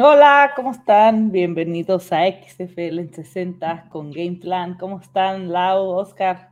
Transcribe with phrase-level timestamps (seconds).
[0.00, 1.32] Hola, ¿cómo están?
[1.32, 4.76] Bienvenidos a XFL en 60 con Game Plan.
[4.78, 6.50] ¿Cómo están, Lau, Oscar?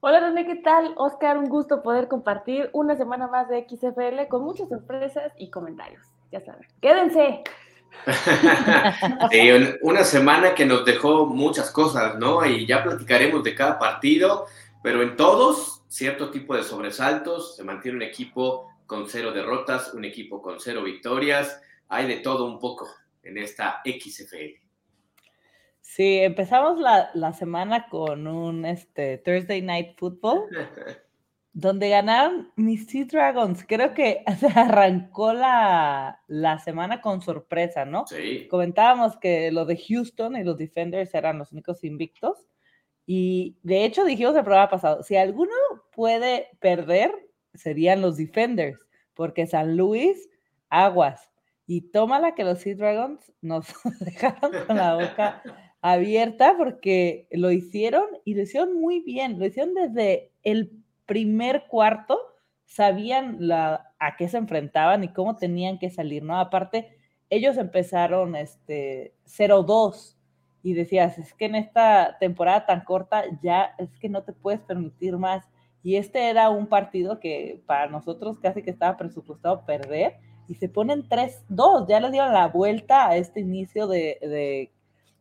[0.00, 0.94] Hola René, ¿qué tal?
[0.96, 6.02] Oscar, un gusto poder compartir una semana más de XFL con muchas sorpresas y comentarios.
[6.32, 7.42] Ya saben, quédense.
[9.82, 12.46] una semana que nos dejó muchas cosas, ¿no?
[12.46, 14.46] Y ya platicaremos de cada partido,
[14.82, 20.06] pero en todos, cierto tipo de sobresaltos, se mantiene un equipo con cero derrotas, un
[20.06, 22.88] equipo con cero victorias, hay de todo un poco
[23.22, 24.60] en esta XFL.
[25.80, 30.44] Sí, empezamos la, semana con un este, Thursday Night Football,
[31.52, 33.64] donde ganaron mis Sea Dragons.
[33.66, 36.20] Creo que se arrancó la,
[36.64, 38.06] semana con sorpresa, ¿no?
[38.06, 38.46] Sí.
[38.48, 42.46] Comentábamos que lo de Houston y los Defenders eran los únicos invictos.
[43.04, 45.52] Y de hecho dijimos el programa pasado, si alguno
[45.90, 47.10] puede perder,
[47.52, 50.28] serían los Defenders, porque San Luis,
[50.68, 51.29] aguas.
[51.72, 55.40] Y tómala que los Sea Dragons nos dejaron con la boca
[55.80, 59.38] abierta porque lo hicieron y lo hicieron muy bien.
[59.38, 60.72] Lo hicieron desde el
[61.06, 62.18] primer cuarto,
[62.64, 66.40] sabían la, a qué se enfrentaban y cómo tenían que salir, ¿no?
[66.40, 70.16] Aparte, ellos empezaron este 0-2
[70.64, 74.60] y decías, es que en esta temporada tan corta ya es que no te puedes
[74.60, 75.48] permitir más.
[75.84, 80.18] Y este era un partido que para nosotros casi que estaba presupuestado perder
[80.50, 84.72] y se ponen 3-2, ya le dieron la vuelta a este inicio de,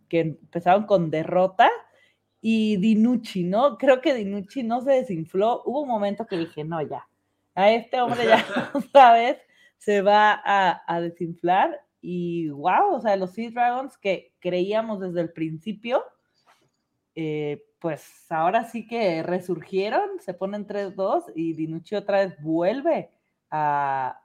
[0.09, 1.69] que empezaron con derrota
[2.41, 3.77] y Dinucci, ¿no?
[3.77, 5.61] Creo que Dinucci no se desinfló.
[5.65, 7.07] Hubo un momento que dije, no, ya,
[7.53, 9.37] a este hombre ya otra vez
[9.77, 15.31] se va a, desinflar y wow, o sea, los Sea Dragons que creíamos desde el
[15.31, 16.03] principio,
[17.13, 23.11] eh, pues ahora sí que resurgieron, se ponen 3-2 y Dinucci otra vez vuelve
[23.51, 24.23] a,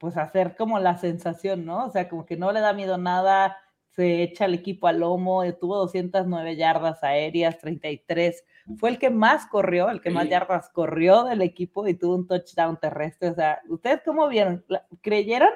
[0.00, 1.84] pues hacer como la sensación, ¿no?
[1.84, 3.58] O sea, como que no le da miedo nada,
[3.94, 8.42] se echa el equipo al lomo, eh, tuvo 209 yardas aéreas, 33,
[8.78, 12.26] fue el que más corrió, el que más yardas corrió del equipo y tuvo un
[12.26, 13.28] touchdown terrestre.
[13.28, 14.64] O sea, ¿ustedes cómo vieron?
[15.02, 15.50] ¿Creyeron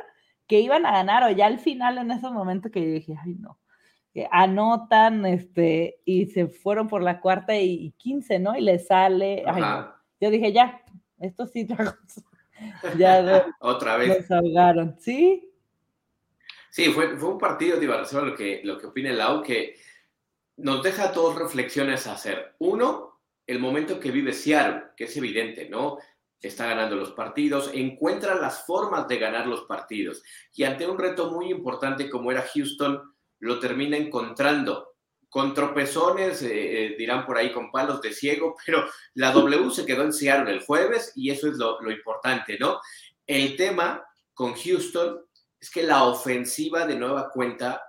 [0.47, 3.37] que iban a ganar o ya al final en ese momento que yo dije, ay
[3.37, 3.59] no,
[4.31, 8.57] anotan este, y se fueron por la cuarta y, 15, ¿no?
[8.57, 9.63] Y le sale, ay,
[10.21, 10.83] yo dije, ya,
[11.19, 11.67] esto sí,
[12.99, 14.27] ya otra vez.
[14.27, 15.51] salgaron, ¿sí?
[16.71, 19.77] Sí, fue, fue un partido, de lo que, lo que opina el Lau, que
[20.57, 22.57] nos deja dos reflexiones a hacer.
[22.59, 25.99] Uno, el momento que vive Seattle, que es evidente, ¿no?
[26.41, 30.23] Está ganando los partidos, encuentra las formas de ganar los partidos.
[30.53, 34.94] Y ante un reto muy importante como era Houston, lo termina encontrando
[35.35, 38.85] con tropezones, eh, eh, dirán por ahí con palos de ciego, pero
[39.15, 42.79] la W se quedó en Seattle el jueves y eso es lo, importante, ¿no?
[43.27, 45.25] El tema con Houston
[45.59, 47.83] es que la ofensiva de nueva cuenta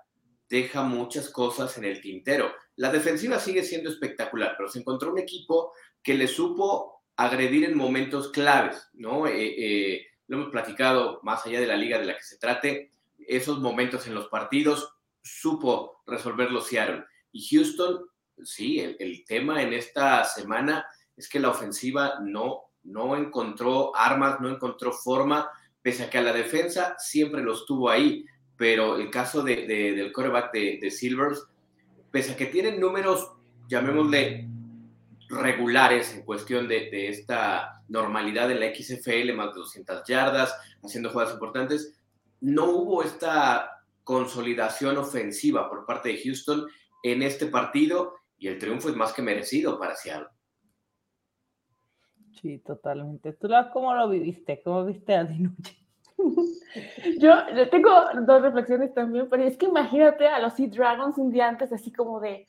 [0.50, 2.52] deja muchas cosas en el tintero.
[2.78, 7.78] La defensiva sigue siendo espectacular, pero se encontró un equipo que le supo agredir en
[7.78, 9.28] momentos claves, ¿no?
[9.28, 12.90] Eh, lo hemos platicado más allá de la liga de la que se trate,
[13.20, 17.06] esos momentos en los partidos supo resolverlo Seattle.
[17.36, 18.06] Y Houston,
[18.44, 20.86] sí, el, tema en esta semana
[21.18, 25.50] es que la ofensiva no, no encontró armas, no encontró forma,
[25.82, 28.26] pese a que a la defensa siempre lo estuvo ahí.
[28.56, 31.46] Pero el caso de, del quarterback de, Silvers,
[32.10, 33.34] pese a que tienen números,
[33.68, 34.48] llamémosle
[35.28, 41.10] regulares en cuestión de, de, esta normalidad en la XFL, más de 200 yardas, haciendo
[41.10, 42.00] jugadas importantes,
[42.40, 46.66] no hubo esta consolidación ofensiva por parte de Houston
[47.12, 50.28] en este partido y el triunfo es más que merecido para Seattle.
[52.42, 53.34] Sí, totalmente.
[53.34, 54.62] ¿Tú cómo lo viviste?
[54.64, 55.78] ¿Cómo viste a Dinucci?
[57.20, 57.34] Yo,
[57.70, 57.92] tengo
[58.26, 61.92] dos reflexiones también, pero es que imagínate a los Sea Dragons un día antes, así
[61.92, 62.48] como de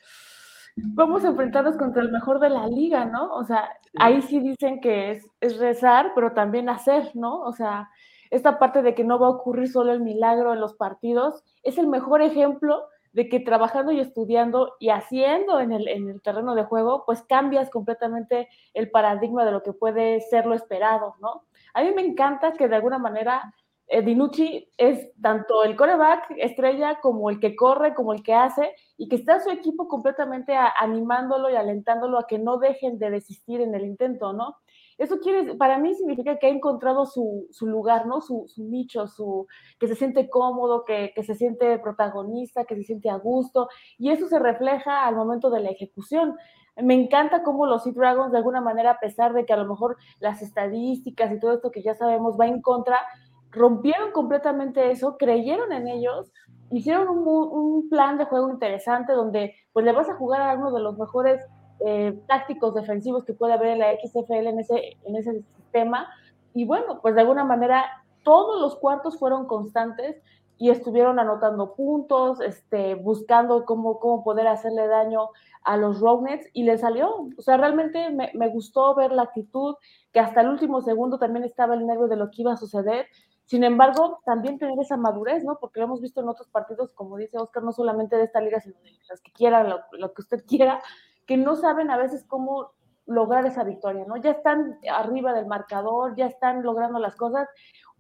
[0.77, 3.35] vamos a enfrentarnos contra el mejor de la liga, ¿no?
[3.35, 7.41] O sea, ahí sí dicen que es, es rezar, pero también hacer, ¿no?
[7.43, 7.91] O sea,
[8.31, 11.77] esta parte de que no va a ocurrir solo el milagro en los partidos, es
[11.77, 16.55] el mejor ejemplo de que trabajando y estudiando y haciendo en el, en el, terreno
[16.55, 21.45] de juego, pues cambias completamente el paradigma de lo que puede ser lo esperado, ¿no?
[21.73, 23.55] A mí me encanta que de alguna manera
[23.87, 28.75] eh, Dinucci es tanto el coreback estrella como el que corre, como el que hace,
[28.99, 33.63] y que está su equipo completamente animándolo y alentándolo a que no dejen de desistir
[33.63, 34.57] en el intento, ¿no?
[34.99, 38.21] Eso quiere, para mí significa que ha encontrado su, lugar, ¿no?
[38.21, 39.47] Su, nicho, su,
[39.79, 44.27] que se siente cómodo, que, se siente protagonista, que se siente a gusto, y eso
[44.29, 46.35] se refleja al momento de la ejecución.
[46.77, 49.67] Me encanta cómo los Sea Dragons, de alguna manera, a pesar de que a lo
[49.67, 52.99] mejor las estadísticas y todo esto que ya sabemos va en contra,
[53.51, 56.33] rompieron completamente eso, creyeron en ellos,
[56.71, 60.81] hicieron un, plan de juego interesante donde pues le vas a jugar a uno de
[60.81, 61.41] los mejores
[61.85, 66.09] eh, tácticos defensivos que puede haber en la XFL en ese, en ese sistema.
[66.55, 67.85] Y bueno, pues de alguna manera
[68.23, 70.17] todos los cuartos fueron constantes
[70.59, 75.29] y estuvieron anotando puntos, este, buscando cómo, cómo poder hacerle daño
[75.65, 77.29] a los Rognets y le salió.
[77.37, 79.75] O sea, realmente me, me, gustó ver la actitud,
[80.13, 83.07] que hasta el último segundo también estaba el nervio de lo que iba a suceder.
[83.45, 85.59] Sin embargo, también tener esa madurez, ¿no?
[85.61, 88.61] Porque lo hemos visto en otros partidos, como dice Oscar, no solamente de esta liga,
[88.61, 90.83] sino de las que quieran, lo, lo que usted quiera,
[91.27, 92.71] que no saben a veces cómo
[93.07, 94.17] lograr esa victoria, ¿no?
[94.17, 97.49] Ya están arriba del marcador, ya están logrando las cosas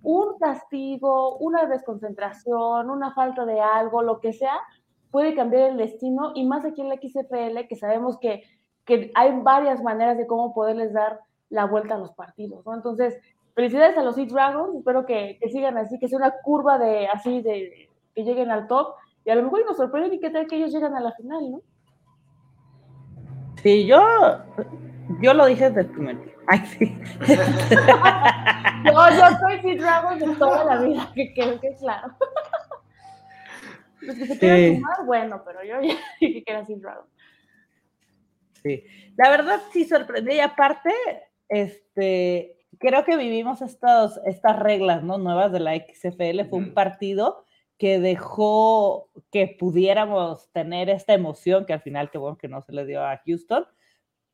[0.02, 4.58] un castigo, una desconcentración, una falta de algo, lo que sea,
[5.10, 8.42] puede cambiar el destino y más aquí en la XFL que sabemos que,
[8.84, 12.74] que hay varias maneras de cómo poderles dar la vuelta a los partidos, ¿no?
[12.74, 13.18] Entonces,
[13.54, 17.06] felicidades a los Eat Dragons, espero que, que, sigan así, que sea una curva de
[17.06, 18.94] así, de que lleguen al top
[19.24, 21.50] y a lo mejor nos sorprende y que tal que ellos llegan a la final,
[21.50, 21.62] ¿no?
[23.66, 24.00] Sí, yo,
[25.20, 26.34] yo lo dije desde el primer día.
[26.46, 26.96] Ay, sí.
[28.84, 32.16] yo, yo soy Sea Dragon de toda la vida, que creo que es claro.
[34.02, 37.06] Los que se quieran sumar, bueno, pero yo ya dije que era Sea Dragon.
[38.62, 38.84] Sí,
[39.16, 40.92] la verdad sí sorprendí y aparte,
[41.48, 45.18] este, creo que vivimos estos, estas reglas ¿no?
[45.18, 47.44] nuevas de la XFL, fue un partido
[47.78, 52.72] que dejó que pudiéramos tener esta emoción que al final, que bueno que no se
[52.72, 53.66] le dio a Houston,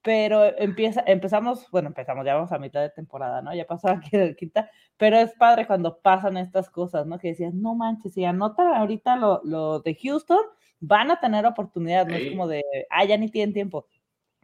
[0.02, 3.54] pero empieza, empezamos, bueno, empezamos, ya vamos a mitad de temporada, ¿no?
[3.54, 7.18] Ya pasó aquí de quinta, pero es padre cuando pasan estas cosas, ¿no?
[7.18, 10.40] Que decías, no manches, si anotan ahorita lo, lo de Houston,
[10.80, 13.86] van a tener oportunidad, no es como de, ah, ya ni tienen tiempo.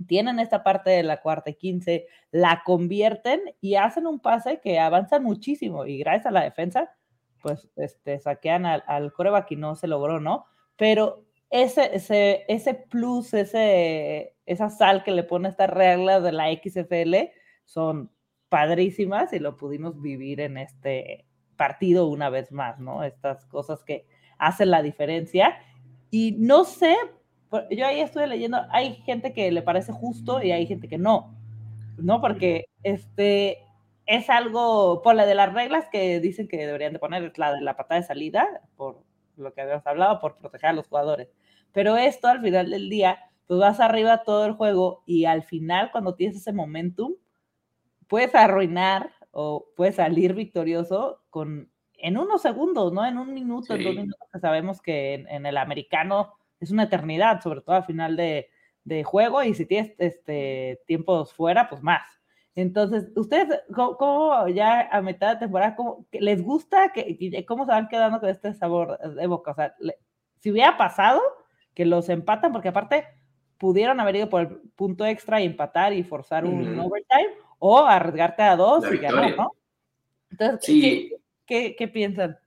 [0.06, 4.78] Tienen esta parte de la cuarta y quince, la convierten y hacen un pase que
[4.78, 6.94] avanza muchísimo y gracias a la defensa,
[7.42, 10.46] pues, este, saquean al, al coreback y no se logró, ¿no?
[10.76, 16.46] Pero ese, ese, ese plus, ese, esa sal que le pone esta regla de la
[16.52, 17.32] XFL
[17.64, 18.10] son
[18.48, 21.26] padrísimas y lo pudimos vivir en este
[21.56, 23.02] partido una vez más, ¿no?
[23.02, 24.06] Estas cosas que
[24.38, 25.58] hacen la diferencia.
[26.10, 26.96] Y no sé,
[27.70, 31.34] yo ahí estuve leyendo, hay gente que le parece justo y hay gente que no,
[31.96, 32.20] ¿no?
[32.20, 33.58] Porque este
[34.08, 37.52] es algo, por la de las reglas que dicen que deberían de poner, es la
[37.52, 39.04] de la patada de salida, por
[39.36, 41.28] lo que habíamos hablado, por proteger a los jugadores.
[41.72, 45.90] Pero esto al final del día, pues vas arriba todo el juego y al final
[45.92, 47.16] cuando tienes ese momentum,
[48.06, 53.04] puedes arruinar o puedes salir victorioso con en unos segundos, ¿no?
[53.04, 57.42] En un minuto, en dos minutos, que sabemos que en, el americano es una eternidad,
[57.42, 58.48] sobre todo al final de,
[58.84, 62.17] de juego, y si tienes este, tiempos fuera, pues más.
[62.60, 67.86] Entonces, ¿ustedes cómo, ya a mitad de temporada, cómo, les gusta, que, cómo se van
[67.86, 69.52] quedando con este sabor de boca?
[69.52, 69.76] O sea,
[70.40, 71.22] si hubiera pasado,
[71.72, 73.04] que los empatan, porque aparte
[73.58, 78.42] pudieron haber ido por el punto extra y empatar y forzar un overtime, o arriesgarte
[78.42, 79.52] a dos y ganar, ¿no?
[80.28, 81.12] Entonces,
[81.46, 82.40] ¿qué, qué, piensan?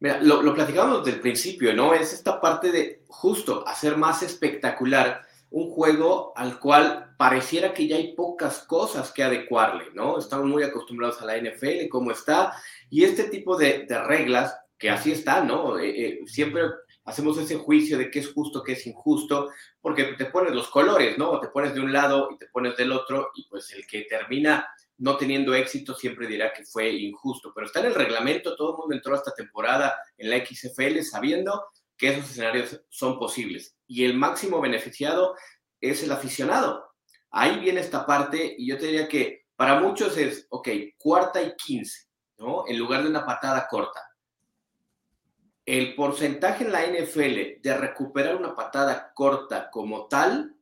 [0.00, 1.92] Mira, lo, lo platicamos desde el principio, ¿no?
[1.92, 5.20] Es esta parte de justo hacer más espectacular
[5.54, 10.18] un juego al cual pareciera que ya hay pocas cosas que adecuarle, ¿no?
[10.18, 12.54] Estamos muy acostumbrados a la NFL, cómo está,
[12.90, 15.78] y este tipo de, reglas, que así están, ¿no?
[15.78, 16.62] Eh, eh, siempre
[17.04, 19.48] hacemos ese juicio de qué es justo, qué es injusto,
[19.80, 21.38] porque te pones los colores, ¿no?
[21.38, 24.66] te pones de un lado y te pones del otro, y pues el que termina
[24.98, 28.78] no teniendo éxito siempre dirá que fue injusto, pero está en el reglamento, todo el
[28.78, 31.62] mundo entró a esta temporada en la XFL sabiendo
[32.04, 35.34] que esos escenarios son posibles, y el máximo beneficiado
[35.80, 36.92] es el aficionado.
[37.30, 40.68] Ahí viene esta parte, y yo te diría que para muchos es, ok,
[40.98, 42.06] cuarta y quince,
[42.38, 42.64] ¿no?
[42.68, 44.00] En lugar de una patada corta
[45.66, 50.54] el porcentaje en la NFL de recuperar una patada corta como tal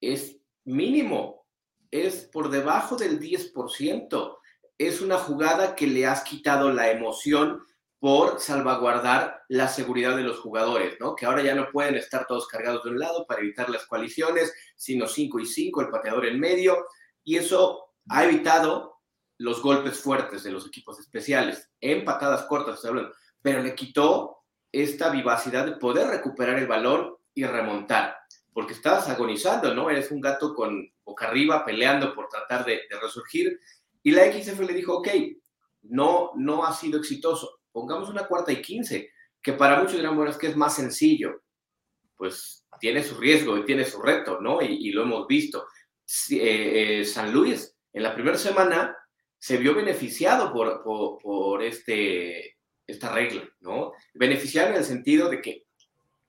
[0.00, 1.46] es mínimo,
[1.90, 4.38] es por debajo del 10%.
[4.78, 7.62] Es una jugada que le has quitado la emoción
[8.02, 11.14] por salvaguardar la seguridad de los jugadores, ¿no?
[11.14, 14.52] Que ahora ya no pueden estar todos cargados de un lado para evitar las coaliciones,
[14.74, 16.84] sino 5 y 5, el pateador en medio,
[17.22, 18.98] y eso ha evitado
[19.38, 22.82] los golpes fuertes de los equipos especiales en patadas cortas,
[23.40, 24.38] pero le quitó
[24.72, 28.16] esta vivacidad de poder recuperar el balón y remontar,
[28.52, 29.88] porque estabas agonizando, ¿no?
[29.90, 33.60] Eres un gato con boca arriba peleando por tratar de, resurgir.
[34.02, 35.08] Y la XF le dijo, ok,
[35.82, 39.10] no, no ha sido exitoso, pongamos una cuarta y quince,
[39.42, 41.42] que para muchos dirán, bueno, es que es más sencillo.
[42.16, 44.62] Pues tiene su riesgo y tiene su reto, ¿no?
[44.62, 45.66] Y, lo hemos visto.
[46.30, 48.96] Eh, eh, San Luis, en la primera semana,
[49.38, 53.92] se vio beneficiado por, por, este, esta regla, ¿no?
[54.14, 55.66] Beneficiado en el sentido de que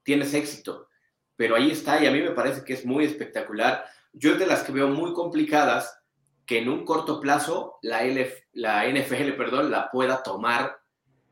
[0.02, 0.90] tienes éxito,
[1.36, 3.86] pero ahí está y a mí me parece que es muy espectacular.
[4.14, 6.00] Yo es de las que veo muy complicadas
[6.46, 8.02] que en un corto plazo la,
[8.54, 10.83] la NFL perdón, la pueda tomar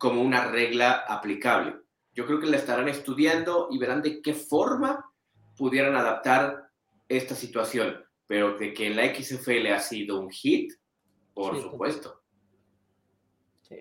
[0.01, 1.75] como una regla aplicable.
[2.15, 5.13] Yo creo que la estarán estudiando y verán de qué forma
[5.55, 6.70] pudieran adaptar
[7.08, 10.74] esta situación, pero de que la XFL ha sido un hit,
[11.36, 12.20] por supuesto.
[13.62, 13.75] Sí.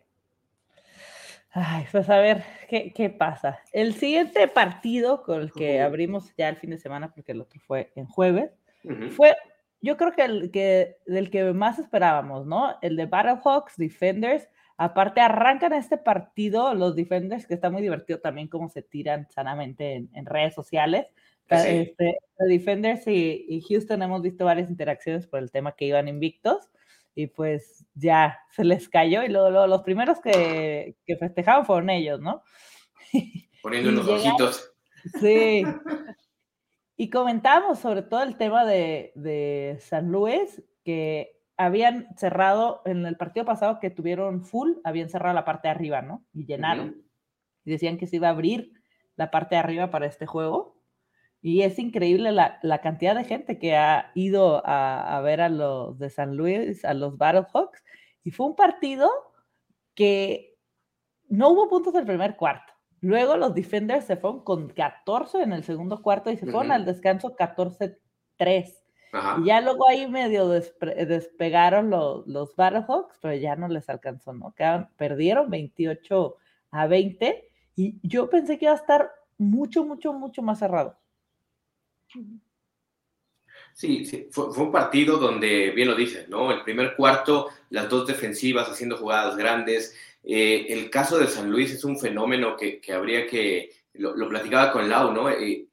[1.52, 3.58] Ay, pues a ver, ¿qué, pasa?
[3.72, 7.58] El siguiente partido con el que abrimos ya el fin de semana, porque el otro
[7.66, 8.50] fue en jueves,
[9.16, 9.34] fue,
[9.80, 12.76] yo creo que el que del que más esperábamos, ¿no?
[12.82, 14.46] El de Battlehawks Defenders.
[14.82, 20.08] Aparte, arrancan este partido los Defenders, que está muy divertido también cómo se tiran sanamente
[20.10, 21.12] en, redes sociales.
[21.48, 26.08] Este, los Defenders y, y Houston hemos visto varias interacciones por el tema que iban
[26.08, 26.70] invictos
[27.14, 32.18] y pues ya se les cayó y luego, los primeros que, que, festejaban fueron ellos,
[32.18, 32.42] ¿no?
[33.62, 34.72] Poniendo los ojitos.
[35.20, 35.62] Sí.
[36.96, 43.18] Y comentábamos sobre todo el tema de, de, San Luis, que habían cerrado en el
[43.18, 46.24] partido pasado que tuvieron full, habían cerrado la parte de arriba, ¿no?
[46.32, 47.04] Y llenaron.
[47.66, 48.72] Y decían que se iba a abrir
[49.16, 50.82] la parte de arriba para este juego.
[51.42, 55.50] Y es increíble la, la, cantidad de gente que ha ido a, a, ver a
[55.50, 57.84] los de San Luis, a los Battlehawks.
[58.24, 59.10] Y fue un partido
[59.94, 60.56] que
[61.28, 62.72] no hubo puntos del primer cuarto.
[63.02, 66.86] Luego los Defenders se fueron con 14 en el segundo cuarto y se fueron al
[66.86, 68.79] descanso 14-3.
[69.12, 74.54] Y ya luego ahí medio despegaron los, los Battlehawks, pero ya no les alcanzó, ¿no?
[74.54, 76.36] Quedaron, perdieron 28
[76.70, 80.96] a 20 y yo pensé que iba a estar mucho, mucho, mucho más cerrado.
[83.74, 84.28] Sí, sí.
[84.30, 86.52] Fue, un partido donde, bien lo dices, ¿no?
[86.52, 89.96] El primer cuarto, las dos defensivas haciendo jugadas grandes.
[90.22, 94.88] Eh, el caso de San Luis es un fenómeno que, habría que, lo, platicaba con
[94.88, 95.30] Lau, ¿no?
[95.30, 95.66] Eh,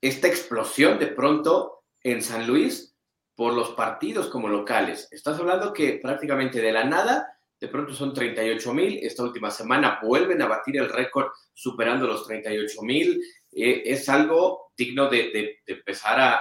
[0.00, 1.73] esta explosión de pronto
[2.04, 2.94] en San Luis
[3.34, 5.08] por los partidos como locales.
[5.10, 8.98] Estás hablando que prácticamente de la nada, de pronto son 38 mil.
[9.02, 13.20] Esta última semana vuelven a batir el récord superando los 38 mil.
[13.50, 16.40] Eh, es algo digno de, empezar a,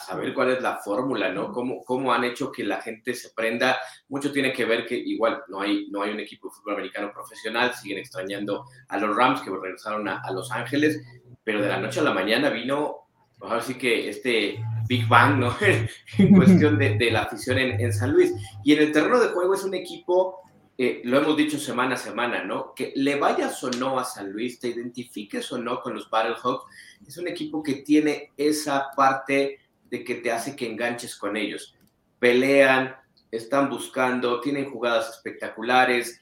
[0.00, 1.52] saber cuál es la fórmula, ¿no?
[1.52, 3.78] Cómo, cómo han hecho que la gente se prenda.
[4.08, 7.12] Mucho tiene que ver que igual no hay, no hay un equipo de fútbol americano
[7.12, 11.02] profesional, siguen extrañando a los Rams que regresaron a, Los Ángeles,
[11.44, 13.01] pero de la noche a la mañana vino,
[13.42, 15.56] ahora sí que este Big Bang, ¿no?
[16.18, 18.32] en cuestión de, la afición en, en San Luis.
[18.64, 20.42] Y en el terreno de juego es un equipo
[20.78, 22.74] eh, lo hemos dicho semana a semana, ¿no?
[22.74, 26.64] Que le vayas o no a San Luis, te identifiques o no con los Battlehawks,
[27.06, 31.76] es un equipo que tiene esa parte de que te hace que enganches con ellos.
[32.18, 32.96] Pelean,
[33.30, 36.20] están buscando, tienen jugadas espectaculares,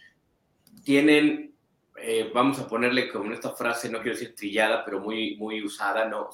[0.85, 1.55] tienen,
[1.97, 6.09] eh, vamos a ponerle como esta frase, no quiero decir trillada, pero muy, muy usada,
[6.09, 6.29] ¿no?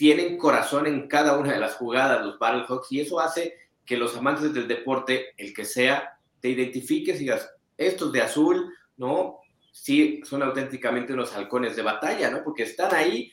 [0.00, 4.16] Tienen corazón en cada una de las jugadas los Battlehawks y eso hace que los
[4.16, 9.40] amantes del deporte, el que sea, te identifiques y digas, estos de azul, ¿no?
[9.70, 12.42] Sí, son auténticamente unos halcones de batalla, ¿no?
[12.42, 13.30] Porque están ahí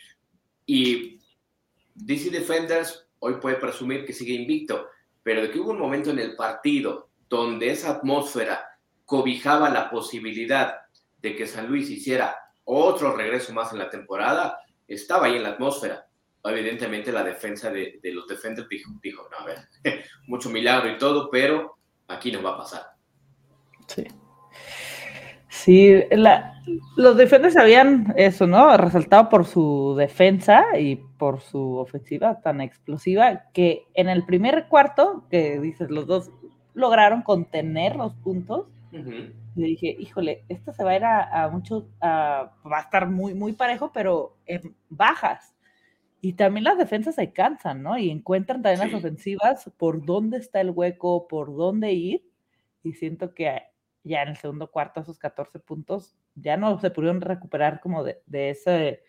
[0.65, 1.21] y
[1.95, 4.89] DC Defenders hoy puede presumir que sigue invicto,
[5.23, 8.67] pero de que hubo un momento en el partido donde esa atmósfera
[9.05, 10.81] cobijaba la posibilidad
[11.21, 15.51] de que San Luis hiciera otro regreso más en la temporada, estaba ahí en la
[15.51, 16.06] atmósfera.
[16.49, 19.57] Evidentemente la defensa de, los defenders dijo, dijo, no, a ver,
[20.27, 21.77] mucho milagro y todo, pero
[22.07, 22.81] aquí no va a pasar.
[23.87, 24.05] Sí.
[25.49, 26.03] Sí,
[26.95, 28.77] los defensores habían eso, ¿no?
[28.77, 35.23] Resaltado por su defensa y por su ofensiva tan explosiva que en el primer cuarto,
[35.31, 36.31] que dices, los dos
[36.73, 38.67] lograron contener los puntos.
[38.91, 43.53] Y dije, híjole, esto se va a ir a, mucho, va a estar muy, muy
[43.53, 45.53] parejo, pero en bajas.
[46.27, 47.97] Y también las defensas se cansan, ¿no?
[47.97, 52.29] Y encuentran también las ofensivas por dónde está el hueco, por dónde ir.
[52.83, 53.61] Y siento que
[54.03, 58.19] ya en el segundo cuarto esos 14 puntos ya no se pudieron recuperar como de,
[58.29, 59.05] ese,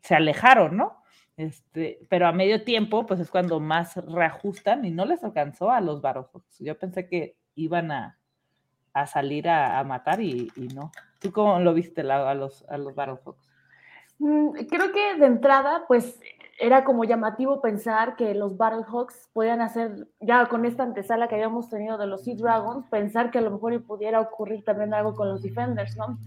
[0.00, 1.02] se alejaron, ¿no?
[1.36, 5.82] Este, pero a medio tiempo, pues es cuando más reajustan y no les alcanzó a
[5.82, 6.58] los Battlehawks.
[6.60, 8.18] Yo pensé que iban a,
[9.08, 10.90] salir a, matar y, no.
[11.18, 13.52] ¿Tú cómo lo viste a los, a los Battlehawks?
[14.20, 16.18] Mm, creo que de entrada, pues
[16.62, 21.68] era como llamativo pensar que los Battlehawks podían hacer, ya con esta antesala que habíamos
[21.68, 25.28] tenido de los Sea Dragons, pensar que a lo mejor pudiera ocurrir también algo con
[25.28, 26.20] los Defenders, ¿no?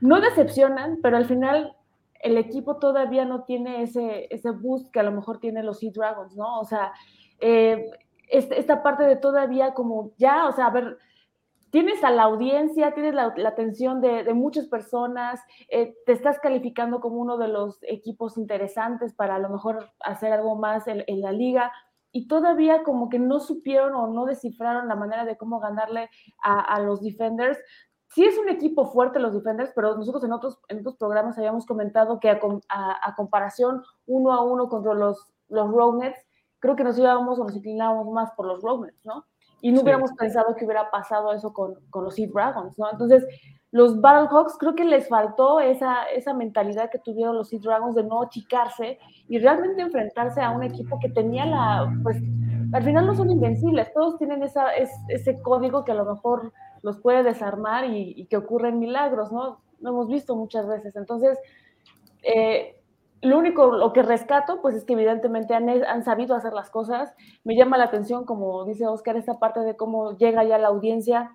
[0.00, 1.76] No decepcionan, pero al final
[2.22, 5.90] el equipo todavía no tiene ese, ese boost que a lo mejor tienen los Sea
[5.94, 6.60] Dragons, ¿no?
[6.60, 6.94] O sea,
[7.40, 7.90] eh,
[8.30, 10.96] esta parte de todavía como ya, o sea, a ver,
[11.74, 17.16] tienes a la audiencia, tienes la, atención de, muchas personas, eh, te estás calificando como
[17.16, 21.72] uno de los equipos interesantes para a lo mejor hacer algo más en, la liga
[22.12, 26.78] y todavía como que no supieron o no descifraron la manera de cómo ganarle a,
[26.78, 27.58] los defenders.
[28.06, 31.66] Sí es un equipo fuerte los defenders, pero nosotros en otros, en otros programas habíamos
[31.66, 36.24] comentado que a, comparación uno a uno contra los, los Roadnets,
[36.60, 39.24] creo que nos íbamos o nos inclinábamos más por los Roadnets, ¿no?
[39.64, 42.90] Y no hubiéramos pensado que hubiera pasado eso con, con los Sea Dragons, ¿no?
[42.92, 43.24] Entonces,
[43.70, 48.04] los Battlehawks creo que les faltó esa, esa mentalidad que tuvieron los Sea Dragons de
[48.04, 52.18] no achicarse y realmente enfrentarse a un equipo que tenía la, pues,
[52.74, 54.66] al final no son invencibles, todos tienen esa,
[55.08, 56.52] ese código que a lo mejor
[56.82, 59.62] los puede desarmar y, y, que ocurren milagros, ¿no?
[59.80, 60.94] Lo hemos visto muchas veces.
[60.94, 61.38] Entonces,
[62.22, 62.76] eh,
[63.24, 67.14] lo único, lo que rescato, pues es que evidentemente han, sabido hacer las cosas.
[67.42, 71.32] Me llama la atención, como dice Oscar, esta parte de cómo llega ya la audiencia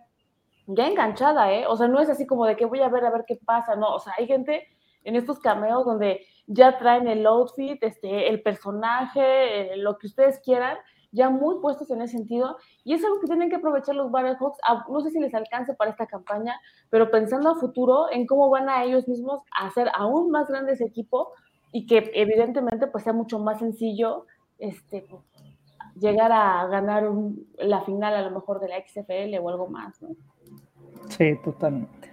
[0.67, 1.65] ya enganchada, ¿eh?
[1.67, 3.75] O sea, no es así como de que voy a ver a ver qué pasa,
[3.75, 3.95] no.
[3.95, 4.67] O sea, hay gente
[5.03, 10.39] en estos cameos donde ya traen el outfit, este, el personaje, eh, lo que ustedes
[10.39, 10.77] quieran,
[11.11, 12.57] ya muy puestos en ese sentido.
[12.83, 14.59] Y es algo que tienen que aprovechar los Battlehawks.
[14.89, 16.59] No sé si les alcance para esta campaña,
[16.91, 20.73] pero pensando a futuro en cómo van a ellos mismos a hacer aún más grande
[20.73, 21.33] ese equipo,
[21.71, 24.25] y que evidentemente pues sea mucho más sencillo
[24.57, 25.07] este,
[25.99, 27.09] llegar a ganar
[27.57, 30.09] la final a lo mejor de la XFL o algo más, ¿no?
[31.09, 32.11] Sí, totalmente.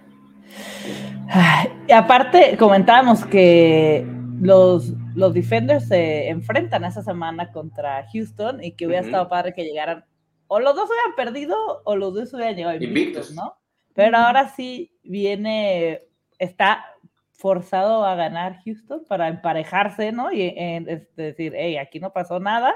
[1.87, 4.05] Y aparte, comentábamos que
[4.39, 9.63] los, los Defenders se enfrentan esa semana contra Houston y que hubiera estado padre que
[9.63, 10.05] llegaran,
[10.47, 13.55] o los dos hubieran perdido o los dos hubieran llegado invictos, ¿no?
[13.93, 16.03] Pero ahora sí viene,
[16.37, 16.85] está
[17.37, 20.31] forzado a ganar Houston para emparejarse, ¿no?
[20.31, 22.75] Y es decir, hey, aquí no pasó nada,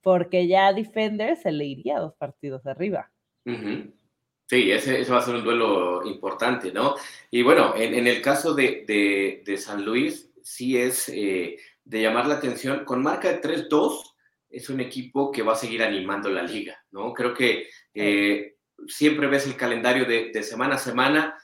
[0.00, 3.10] porque ya Defender se le iría dos partidos arriba.
[3.44, 6.96] Sí, ese, va a ser un duelo importante, ¿no?
[7.30, 12.84] Y bueno, en, el caso de, San Luis, sí es eh, de llamar la atención.
[12.84, 14.14] Con marca de 3-2,
[14.50, 17.14] es un equipo que va a seguir animando la liga, ¿no?
[17.14, 18.56] Creo que eh,
[18.88, 21.38] siempre ves el calendario de, de semana a semana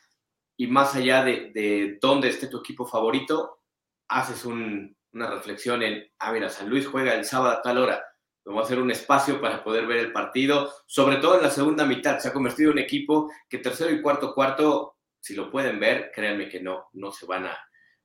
[0.58, 3.60] y más allá de, dónde esté tu equipo favorito,
[4.08, 8.04] haces una reflexión en, ah, mira, San Luis juega el sábado a tal hora,
[8.44, 11.86] vamos a hacer un espacio para poder ver el partido, sobre todo en la segunda
[11.86, 15.78] mitad, se ha convertido en un equipo que tercero y cuarto cuarto, si lo pueden
[15.78, 17.56] ver, créanme que no, no se van a,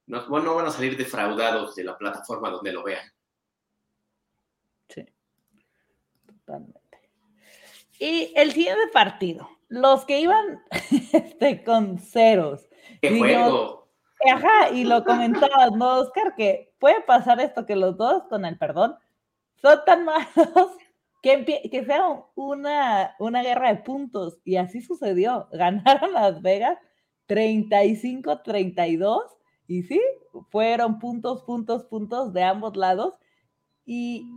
[0.06, 3.12] no, no van a salir defraudados de la plataforma donde lo vean.
[4.90, 5.04] Sí,
[6.28, 7.10] totalmente.
[7.98, 10.62] Y el siguiente partido, los que iban
[11.14, 12.68] este, con ceros.
[13.02, 13.84] ¡Qué juego!
[14.32, 16.36] ajá, y lo comentabas, ¿no, Oscar?
[16.36, 18.96] Que puede pasar esto, que los dos, con el perdón,
[19.62, 20.72] son tan malos
[21.22, 24.40] que, que sea una, una guerra de puntos.
[24.44, 25.48] Y así sucedió.
[25.54, 26.78] Ganaron Las Vegas
[27.28, 29.22] 35-32.
[29.68, 30.02] Y sí,
[30.50, 33.16] fueron puntos, puntos, puntos de ambos lados.
[33.86, 34.30] Y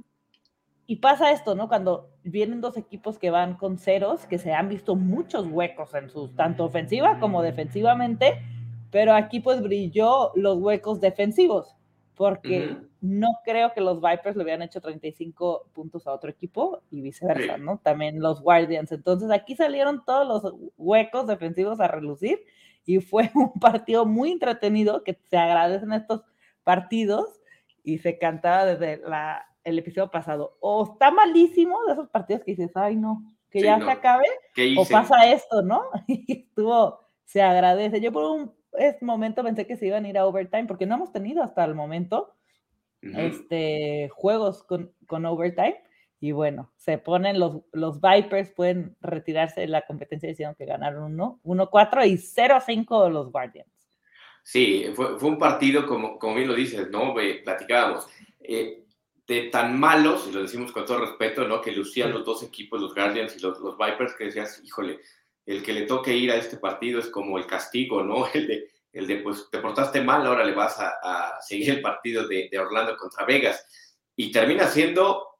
[0.86, 1.68] y pasa esto, ¿no?
[1.68, 6.08] Cuando vienen dos equipos que van con ceros, que se han visto muchos huecos en
[6.08, 8.40] sus, tanto ofensiva como defensivamente,
[8.90, 11.74] pero aquí pues brilló los huecos defensivos,
[12.14, 17.00] porque no creo que los Vipers le hubieran hecho 35 puntos a otro equipo y
[17.00, 17.78] viceversa, ¿no?
[17.78, 18.92] También los Guardians.
[18.92, 22.44] Entonces aquí salieron todos los huecos defensivos a relucir
[22.84, 26.22] y fue un partido muy entretenido que se agradecen estos
[26.62, 27.40] partidos
[27.82, 32.52] y se cantaba desde la el episodio pasado, o está malísimo de esos partidos que
[32.52, 34.26] dices, ay no, que ya se acabe,
[34.78, 35.82] o pasa esto, ¿no?
[36.06, 38.00] Y estuvo, se agradece.
[38.00, 38.54] Yo por un
[39.00, 41.74] momento pensé que se iban a ir a overtime, porque no hemos tenido hasta el
[41.74, 42.34] momento
[43.02, 45.82] este, juegos con, con overtime.
[46.20, 51.16] Y bueno, se ponen los, los Vipers, pueden retirarse de la competencia diciendo que ganaron
[51.16, 53.70] 1-4 y 0-5 los Guardians.
[54.42, 57.14] Sí, fue, fue, un partido, como, como bien lo dices, ¿no?
[57.44, 58.06] Platicábamos.
[58.40, 58.85] Eh,
[59.26, 61.60] de tan malos, y lo decimos con todo respeto, ¿no?
[61.60, 65.00] Que lucían los dos equipos, los Guardians y los, los Vipers, que decías, híjole,
[65.44, 68.26] el que le toque ir a este partido es como el castigo, ¿no?
[68.34, 72.26] El de, el de pues, te portaste mal, ahora le vas a, seguir el partido
[72.26, 73.62] de, de, Orlando contra Vegas.
[74.16, 75.38] Y termina siendo,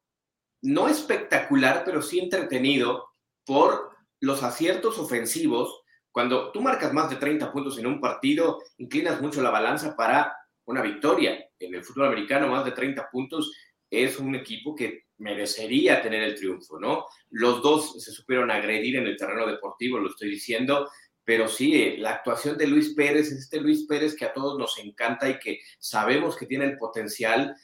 [0.60, 3.08] no espectacular, pero sí entretenido
[3.46, 5.84] por los aciertos ofensivos.
[6.12, 10.36] Cuando tú marcas más de 30 puntos en un partido, inclinas mucho la balanza para
[10.66, 11.42] una victoria.
[11.58, 13.50] En el fútbol americano, más de 30 puntos
[13.90, 17.06] es un equipo que merecería tener el triunfo, ¿no?
[17.30, 20.88] Los dos se supieron agredir en el terreno deportivo, lo estoy diciendo,
[21.26, 25.28] pero sí, la actuación de Luis Pérez, este Luis Pérez que a todos nos encanta
[25.28, 27.56] y que sabemos que tiene el potencial,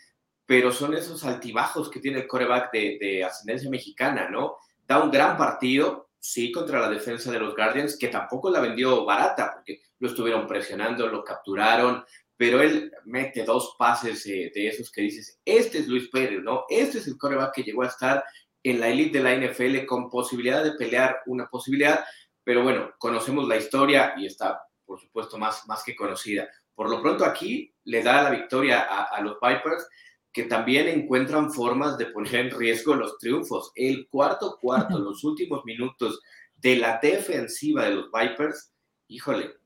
[0.44, 4.56] pero son esos altibajos que tiene el coreback de, ascendencia mexicana, ¿no?
[4.84, 9.04] Da un gran partido, sí contra la defensa de los Guardians, que tampoco la vendió
[9.04, 12.04] barata, porque lo estuvieron presionando, lo capturaron,
[12.36, 16.64] pero él mete dos pases eh, de esos que dices, este es Luis Pérez, ¿no?
[16.68, 18.24] Este es el coreback que llegó a estar
[18.62, 22.04] en la elite de la NFL con posibilidad de pelear una posibilidad,
[22.44, 26.48] pero bueno, conocemos la historia y está, por supuesto, más, más que conocida.
[26.74, 29.86] Por lo pronto aquí le da la victoria a, los Vipers,
[30.32, 33.70] que también encuentran formas de poner en riesgo los triunfos.
[33.74, 36.20] El cuarto cuarto, los últimos minutos
[36.56, 38.72] de la defensiva de los Vipers,
[39.08, 39.56] híjole,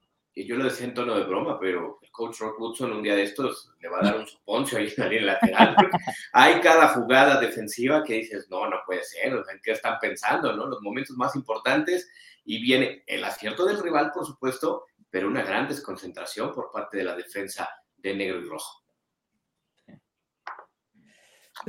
[0.45, 3.23] yo lo decía en tono de broma, pero el coach Rock Woodson un día de
[3.23, 5.77] estos le va a dar un suponcio ahí en la línea lateral.
[6.33, 10.53] Hay cada jugada defensiva que dices, no, no puede ser, ¿en qué están pensando?
[10.55, 10.67] ¿no?
[10.67, 12.11] Los momentos más importantes
[12.45, 17.05] y viene el acierto del rival, por supuesto, pero una gran desconcentración por parte de
[17.05, 18.83] la defensa de negro y rojo.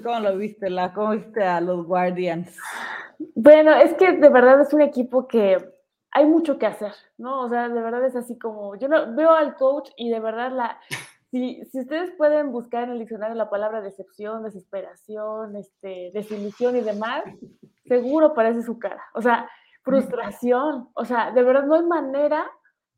[0.03, 0.93] ¿Cómo lo viste, la?
[0.93, 2.55] ¿Cómo viste a los Guardians?
[3.33, 5.57] Bueno, es que de verdad es un equipo que
[6.11, 7.41] hay mucho que hacer, ¿no?
[7.41, 10.51] O sea, de verdad es así como, yo no, veo al coach y de verdad
[10.51, 10.79] la,
[11.31, 16.81] si, si, ustedes pueden buscar en el diccionario la palabra decepción, desesperación, este, desilusión y
[16.81, 17.23] demás,
[17.85, 19.03] seguro parece su cara.
[19.13, 19.49] O sea,
[19.83, 22.49] frustración, o sea, de verdad no hay manera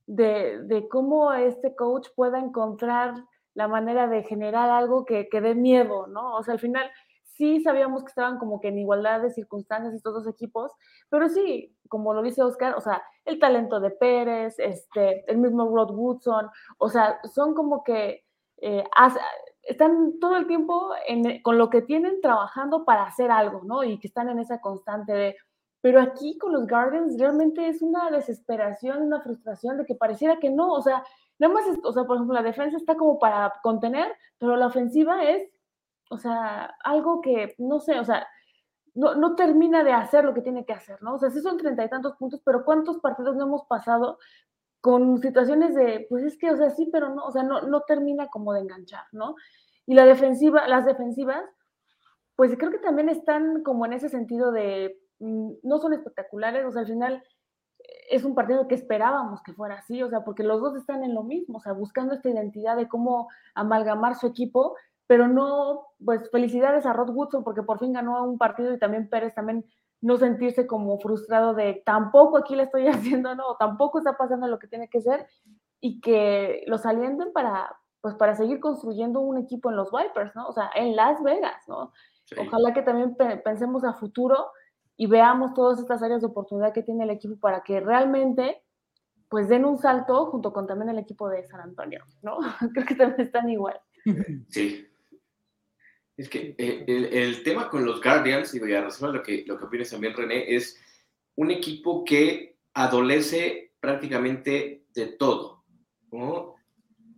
[0.08, 3.14] de, de cómo este coach pueda encontrar
[3.54, 6.36] la manera de generar algo que, que dé miedo, ¿no?
[6.36, 6.90] O sea, al final
[7.40, 10.74] sí sabíamos que estaban como que en igualdad de circunstancias estos dos equipos,
[11.10, 15.74] pero sí, como lo dice Oscar, o sea, el talento de Pérez, este, el mismo
[15.74, 18.26] Rod Woodson, o sea, son como que
[18.58, 18.84] eh,
[19.64, 20.90] están todo el tiempo
[21.42, 23.86] con lo que tienen trabajando para hacer algo, ¿no?
[23.86, 25.36] Y que están en esa constante de,
[25.80, 30.50] pero aquí con los Gardens realmente es una desesperación, una frustración de que pareciera que
[30.50, 31.06] no, o sea,
[31.38, 35.24] nada más, o sea, por ejemplo, la defensa está como para contener, pero la ofensiva
[35.24, 35.50] es
[36.10, 38.28] o sea, algo que, no sé, o sea,
[38.96, 41.16] no, no, termina de hacer lo que tiene que hacer, ¿no?
[41.16, 44.18] O sea, sí son treinta y tantos puntos, pero ¿cuántos partidos no hemos pasado
[44.82, 47.82] con situaciones de, pues es que, o sea, sí, pero no, o sea, no, no
[47.82, 49.36] termina como de enganchar, ¿no?
[49.86, 51.44] Y la defensiva, las defensivas,
[52.36, 56.72] pues creo que también están como en ese sentido de, mm, no son espectaculares, o
[56.72, 57.24] sea, al final
[58.10, 61.14] es un partido que esperábamos que fuera así, o sea, porque los dos están en
[61.14, 64.76] lo mismo, o sea, buscando esta identidad de cómo amalgamar su equipo
[65.10, 69.10] pero no, pues felicidades a Rod Woodson porque por fin ganó un partido y también
[69.10, 69.66] Pérez también
[70.02, 74.60] no sentirse como frustrado de tampoco aquí le estoy haciendo, no, tampoco está pasando lo
[74.60, 75.26] que tiene que ser
[75.82, 80.48] y que los alienten para, pues para seguir construyendo un equipo en los Vipers, ¿no?
[80.48, 81.92] O sea, en Las Vegas, ¿no?
[82.38, 84.52] Ojalá que también pensemos a futuro
[84.96, 88.62] y veamos todas estas áreas de oportunidad que tiene el equipo para que realmente
[89.28, 92.38] pues den un salto junto con también el equipo de San Antonio, ¿no?
[92.76, 93.82] Creo que también están igual.
[94.50, 94.86] Sí,
[96.20, 99.58] es que eh, el, tema con los Guardians, y voy a resolver lo que, lo
[99.58, 100.78] que opinas también, René, es
[101.36, 105.64] un equipo que adolece prácticamente de todo.
[106.12, 106.56] ¿no?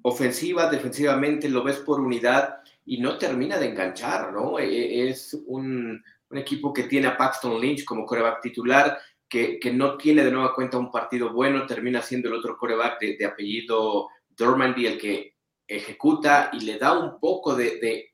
[0.03, 4.59] Ofensiva, defensivamente, lo ves por unidad y no termina de enganchar, ¿no?
[4.59, 9.59] E, e, es un, un equipo que tiene a Paxton Lynch como coreback titular, que,
[9.59, 13.17] que, no tiene de nueva cuenta un partido bueno, termina siendo el otro coreback de,
[13.17, 15.37] de apellido Dormandy el que
[15.67, 18.10] ejecuta y le da un poco de, de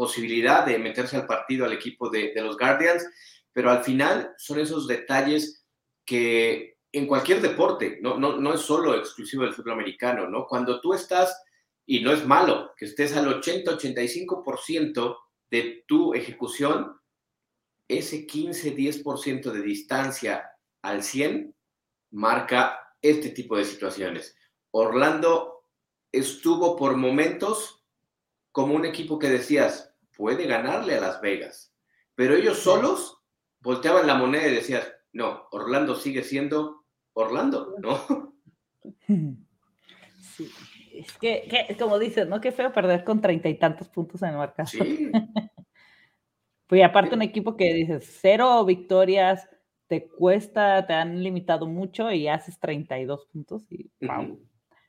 [0.00, 3.06] posibilidad de meterse al partido al equipo de, los Guardians,
[3.52, 5.66] pero al final son esos detalles
[6.06, 10.46] que en cualquier deporte, no, no, no es solo exclusivo del fútbol americano, ¿no?
[10.46, 11.42] Cuando tú estás,
[11.84, 15.18] y no es malo, que estés al 80-85%
[15.50, 16.98] de tu ejecución,
[17.86, 21.54] ese 15-10% de distancia al 100
[22.12, 24.34] marca este tipo de situaciones.
[24.70, 25.66] Orlando
[26.10, 27.84] estuvo por momentos
[28.50, 29.89] como un equipo que decías,
[30.20, 31.74] puede ganarle a Las Vegas.
[32.14, 33.22] Pero ellos solos
[33.60, 34.82] volteaban la moneda y decían,
[35.14, 38.34] no, Orlando sigue siendo Orlando, ¿no?
[40.36, 40.50] Sí,
[40.94, 42.40] es que, como dices, ¿no?
[42.40, 44.68] Qué feo perder con treinta y tantos puntos en el marcador.
[44.68, 45.10] Sí.
[46.66, 49.48] pues aparte un equipo que dices, cero victorias,
[49.86, 54.40] te cuesta, te han limitado mucho y haces 32 puntos y wow.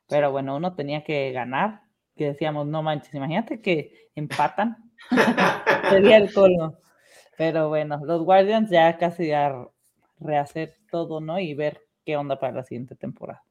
[0.08, 1.82] Pero bueno, uno tenía que ganar,
[2.16, 4.91] que decíamos, no manches, imagínate que empatan
[5.90, 6.78] Sería el colmo.
[7.36, 9.66] Pero bueno, los Guardians ya casi a
[10.20, 11.38] rehacer todo, ¿no?
[11.38, 13.42] Y ver qué onda para la siguiente temporada.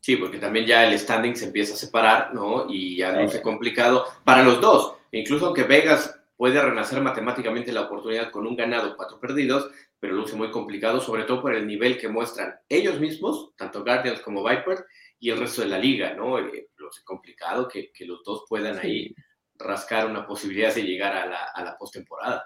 [0.00, 2.66] Sí, porque también ya el standing se empieza a separar, ¿no?
[2.68, 4.94] Y ya no es complicado para los dos.
[5.12, 10.36] Incluso aunque Vegas puede renacer matemáticamente la oportunidad con un ganado, cuatro perdidos, pero luce
[10.36, 14.86] muy complicado, sobre todo por el nivel que muestran ellos mismos, tanto Guardians como Viper,
[15.18, 16.38] y el resto de la liga, ¿no?
[16.38, 19.12] Eh, luce complicado que, que los dos puedan ahí
[19.58, 22.44] rascar una posibilidad de llegar a la, a la postemporada.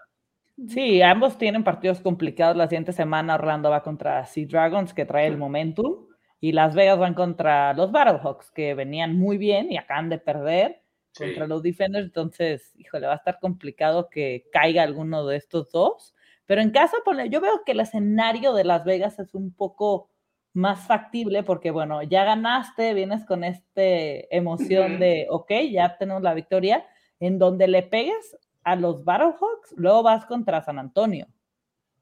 [0.69, 2.57] Sí, ambos tienen partidos complicados.
[2.57, 6.07] La siguiente semana Orlando va contra Sea Dragons, que trae el momentum,
[6.41, 10.83] y Las Vegas van contra los Battlehawks, que venían muy bien y acaban de perder
[11.17, 12.07] contra los Defenders.
[12.07, 16.15] Entonces, híjole, va a estar complicado que caiga alguno de estos dos.
[16.47, 16.97] Pero en caso,
[17.31, 20.11] yo veo que el escenario de Las Vegas es un poco
[20.53, 26.35] más factible porque, bueno, ya ganaste, vienes con esta emoción de, ok, ya tenemos la
[26.35, 26.85] victoria,
[27.23, 31.29] en donde le pegues a los Battlehawks, luego vas contra San Antonio.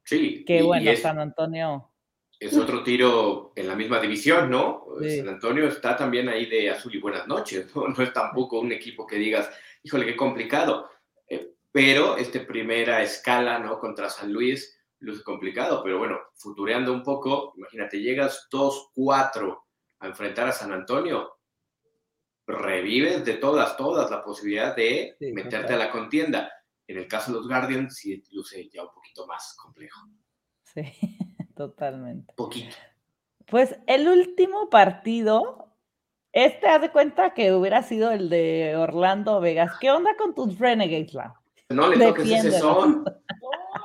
[0.03, 0.43] Sí.
[0.45, 1.91] Que bueno, San Antonio.
[2.39, 4.87] Es otro tiro en la misma división, ¿no?
[4.99, 7.87] San Antonio está también ahí de azul y buenas noches, ¿no?
[7.87, 9.47] No es tampoco un equipo que digas,
[9.83, 10.89] híjole, qué complicado.
[11.29, 13.77] Eh, pero este primera escala, ¿no?
[13.77, 19.55] Contra San Luis, luce complicado, pero bueno, futureando un poco, imagínate, llegas 2-4
[19.99, 21.40] a enfrentar a San Antonio,
[22.51, 26.51] revives de todas, todas la posibilidad de meterte a la contienda.
[26.87, 30.07] En el caso de los Guardians, sí luce ya un poquito más complejo.
[30.63, 30.81] Sí,
[31.55, 32.33] totalmente.
[32.35, 32.75] Poquito.
[33.45, 35.75] Pues el último partido,
[36.31, 39.73] este haz de cuenta que hubiera sido el de Orlando Vegas.
[39.79, 41.33] ¿Qué onda con tus Renegades, la?
[41.69, 43.05] No le toques ese son.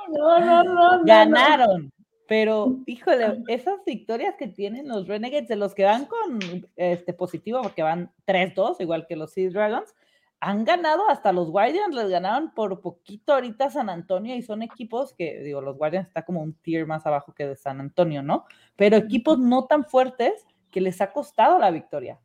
[0.09, 1.91] No, no, no, Ganaron.
[2.27, 6.39] Pero, híjole, esas victorias que tienen los Renegades, de los que van con
[6.75, 9.95] este positivo, porque van 3-2, igual que los Sea Dragons,
[10.39, 15.13] han ganado hasta los Guardians, les ganaron por poquito ahorita San Antonio y son equipos
[15.13, 18.45] que, digo, los Guardians está como un tier más abajo que de San Antonio, ¿no?
[18.75, 22.19] Pero equipos no tan fuertes que les ha costado la victoria.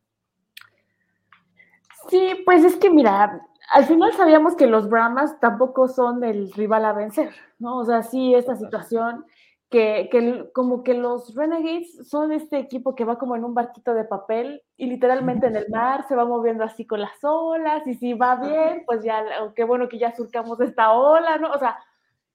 [2.10, 3.40] Sí, pues es que mira,
[3.72, 7.78] al final sabíamos que los Brahmas tampoco son el rival a vencer, ¿no?
[7.78, 9.24] O sea, sí, esta situación
[9.72, 13.94] que, que, como que los Renegades son este equipo que va como en un barquito
[13.94, 17.94] de papel y literalmente en el mar se va moviendo así con las olas y
[17.94, 19.24] si va bien, pues ya,
[19.56, 21.50] qué bueno que ya surcamos esta ola, ¿no?
[21.50, 21.78] O sea,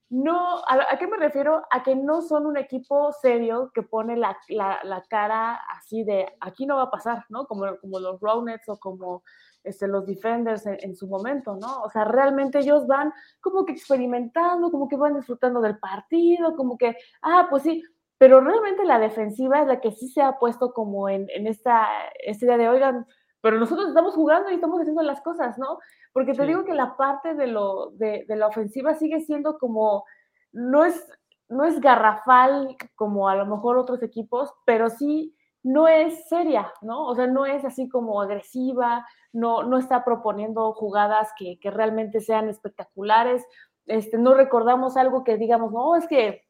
[0.10, 1.64] no, ¿a, qué me refiero?
[1.70, 6.26] A que no son un equipo serio que pone la, la, la cara así de
[6.40, 7.46] aquí no va a pasar, ¿no?
[7.46, 9.22] Como, como los Rownets o como
[9.68, 11.82] este, los defenders en, su momento, ¿no?
[11.82, 16.78] O sea, realmente ellos van como que experimentando, como que van disfrutando del partido, como
[16.78, 17.84] que, ah, pues sí,
[18.18, 21.88] pero realmente la defensiva es la que sí se ha puesto como en, en esta,
[22.26, 23.06] este día de, oigan,
[23.42, 25.78] pero nosotros estamos jugando y estamos haciendo las cosas, ¿no?
[26.14, 30.06] Porque te digo que la parte de, lo, de, de la ofensiva sigue siendo como,
[30.52, 31.08] no es,
[31.48, 35.37] no es garrafal como a lo mejor otros equipos, pero sí
[35.68, 37.06] no es seria, ¿no?
[37.08, 42.48] O sea, no es así como agresiva, no, no está proponiendo jugadas que, realmente sean
[42.48, 43.46] espectaculares.
[43.86, 46.46] Este, no recordamos algo que digamos, no, es que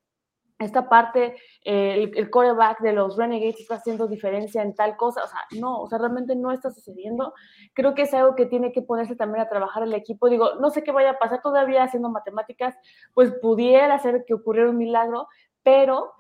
[0.60, 5.28] esta parte, el, el, coreback de los Renegades está haciendo diferencia en tal cosa, o
[5.28, 7.34] sea, no, o sea, realmente no está sucediendo.
[7.74, 10.30] Creo que es algo que tiene que ponerse también a trabajar el equipo.
[10.30, 12.76] Digo, no sé qué vaya a pasar todavía haciendo matemáticas,
[13.16, 15.28] pues pudiera ser que ocurriera un milagro,
[15.64, 16.14] pero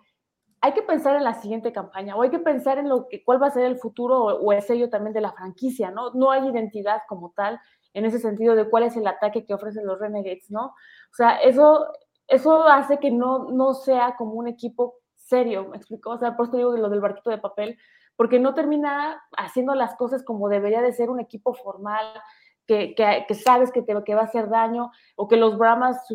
[0.62, 3.41] hay que pensar en la siguiente campaña o hay que pensar en lo que, cuál
[3.41, 6.12] va a ser el futuro o, el sello también de la franquicia, ¿no?
[6.13, 7.60] No hay identidad como tal
[7.93, 10.67] en ese sentido de cuál es el ataque que ofrecen los Renegades, ¿no?
[10.67, 11.88] O sea, eso,
[12.28, 16.12] eso hace que no, no sea como un equipo serio, ¿me explico?
[16.12, 17.78] O sea, por eso digo lo del barquito de papel,
[18.15, 22.06] porque no termina haciendo las cosas como debería de ser un equipo formal,
[22.65, 26.06] que, que, que sabes que, te, que va a hacer daño, o que los Brahmas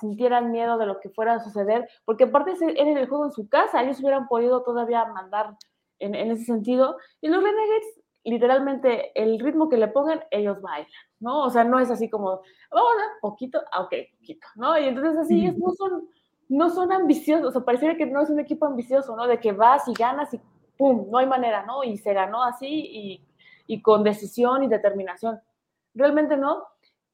[0.00, 3.48] sintieran miedo de lo que fuera a suceder, porque aparte era el juego en su
[3.48, 5.56] casa, ellos hubieran podido todavía mandar
[5.98, 11.44] en, ese sentido, y los Renegades, literalmente, el ritmo que le pongan, ellos bailan, ¿no?
[11.44, 14.78] O sea, no es así como, vamos a poquito, ah, ok, poquito, ¿no?
[14.78, 16.08] Y entonces así, es, no son,
[16.48, 19.26] no son ambiciosos, o sea, pareciera que no es un equipo ambicioso, ¿no?
[19.26, 20.40] De que vas y ganas y
[20.76, 21.84] pum, no hay manera, ¿no?
[21.84, 23.26] Y se ganó así y,
[23.66, 25.40] y con decisión y determinación.
[25.94, 26.64] Realmente no,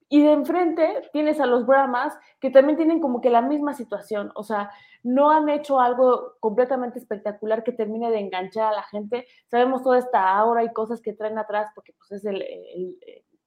[0.09, 4.31] y de enfrente tienes a los Brahmas que también tienen como que la misma situación,
[4.35, 4.71] o sea,
[5.03, 9.27] no han hecho algo completamente espectacular que termine de enganchar a la gente.
[9.49, 12.45] Sabemos toda esta aura y cosas que traen atrás porque pues es el,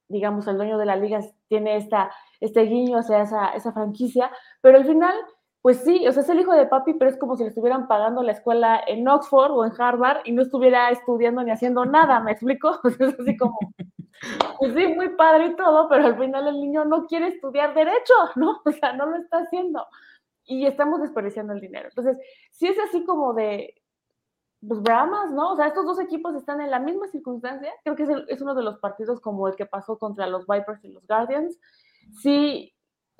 [0.08, 4.78] digamos, el dueño de la liga tiene esta, este guiño hacia esa, esa franquicia, pero
[4.78, 5.14] al final,
[5.62, 7.88] pues sí, o sea, es el hijo de papi, pero es como si le estuvieran
[7.88, 12.20] pagando la escuela en Oxford o en Harvard y no estuviera estudiando ni haciendo nada,
[12.20, 12.80] ¿me explico?
[12.98, 13.58] es así como
[14.58, 18.14] pues sí, muy padre y todo, pero al final el niño no quiere estudiar derecho,
[18.36, 18.60] ¿no?
[18.64, 19.86] O sea, no lo está haciendo.
[20.44, 21.88] Y estamos desperdiciando el dinero.
[21.88, 22.16] Entonces,
[22.50, 23.74] si es así como de,
[24.66, 25.52] pues Brahmas, ¿no?
[25.52, 27.72] O sea, estos dos equipos están en la misma circunstancia.
[27.84, 30.84] Creo que es, es, uno de los partidos como el que pasó contra los Vipers
[30.84, 31.58] y los Guardians.
[32.20, 32.74] Sí,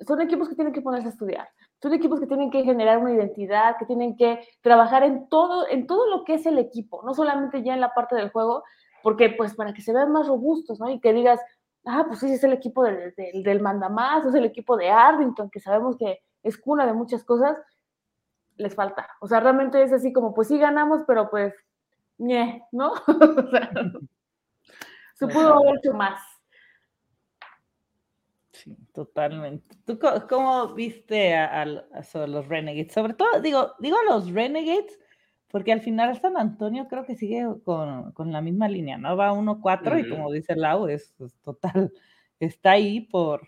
[0.05, 1.49] son equipos que tienen que ponerse a estudiar.
[1.81, 5.87] Son equipos que tienen que generar una identidad, que tienen que trabajar en todo, en
[5.87, 8.63] todo lo que es el equipo, no solamente ya en la parte del juego,
[9.03, 10.89] porque pues para que se vean más robustos, ¿no?
[10.89, 11.39] Y que digas,
[11.85, 15.49] ah, pues sí, es el equipo del, del, del mandamás, es el equipo de Ardington,
[15.49, 17.57] que sabemos que es cuna de muchas cosas,
[18.55, 19.09] les falta.
[19.19, 21.53] O sea, realmente es así como, pues sí ganamos, pero pues,
[22.17, 22.91] ¿no?
[23.07, 23.71] o sea,
[25.15, 26.21] se pudo haber hecho más.
[28.51, 29.75] Sí, totalmente.
[29.85, 29.97] ¿Tú
[30.29, 32.93] cómo viste a, los Renegades?
[32.93, 34.99] Sobre todo, digo, digo a los Renegades,
[35.51, 39.15] porque al final San Antonio creo que sigue con, la misma línea, ¿no?
[39.17, 41.91] Va 1-4 y como dice Lau, es, total,
[42.39, 43.47] está ahí por,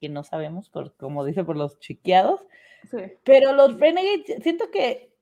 [0.00, 2.40] que no sabemos, por, como dice, por los chiqueados.
[2.90, 2.98] Sí.
[3.24, 5.14] Pero los Renegades, siento que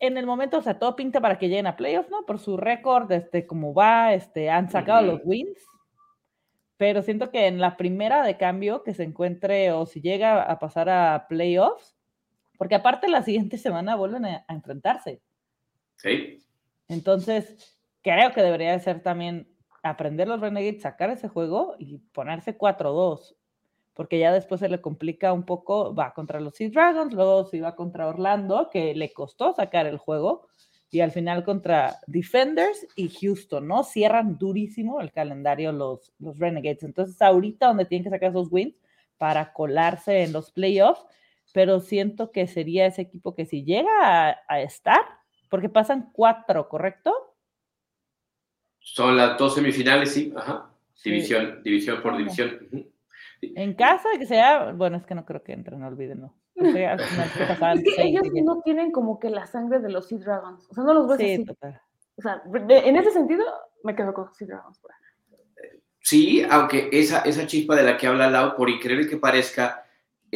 [0.00, 2.26] en el momento, o sea, todo pinta para que lleguen a playoffs, ¿no?
[2.26, 5.58] Por su récord, este, como va, este, han sacado los wins
[6.76, 10.58] pero siento que en la primera de cambio que se encuentre o si llega a
[10.58, 11.96] pasar a playoffs,
[12.58, 15.22] porque aparte la siguiente semana vuelven a, enfrentarse.
[15.96, 16.42] Sí.
[16.88, 19.48] Entonces, creo que debería ser también
[19.82, 23.36] aprender los Renegades, sacar ese juego y ponerse 4-2,
[23.94, 27.60] porque ya después se le complica un poco, va contra los Sea Dragons, luego se
[27.60, 30.48] va contra Orlando, que le costó sacar el juego,
[30.90, 33.82] y al final contra Defenders y Houston, ¿no?
[33.82, 36.84] Cierran durísimo el calendario los, los Renegades.
[36.84, 38.76] Entonces, ahorita donde tienen que sacar esos wins
[39.18, 41.04] para colarse en los playoffs,
[41.52, 45.02] pero siento que sería ese equipo que si llega a, estar,
[45.54, 47.36] porque pasan cuatro, ¿correcto?
[48.80, 50.68] Son las dos semifinales, sí, ajá.
[51.04, 52.90] División, división por división.
[53.40, 56.34] En casa de que sea, bueno, es que no creo que entren, no olvídenlo.
[56.56, 60.66] ellos no tienen como que la sangre de los Sea Dragons.
[60.68, 61.80] O sea, no los ves sí, Total.
[62.16, 63.44] O sea, en ese sentido,
[63.84, 64.80] me quedo con Sea Dragons.
[66.00, 69.83] Sí, aunque esa, esa chispa de la que habla Lau, por increíble que parezca,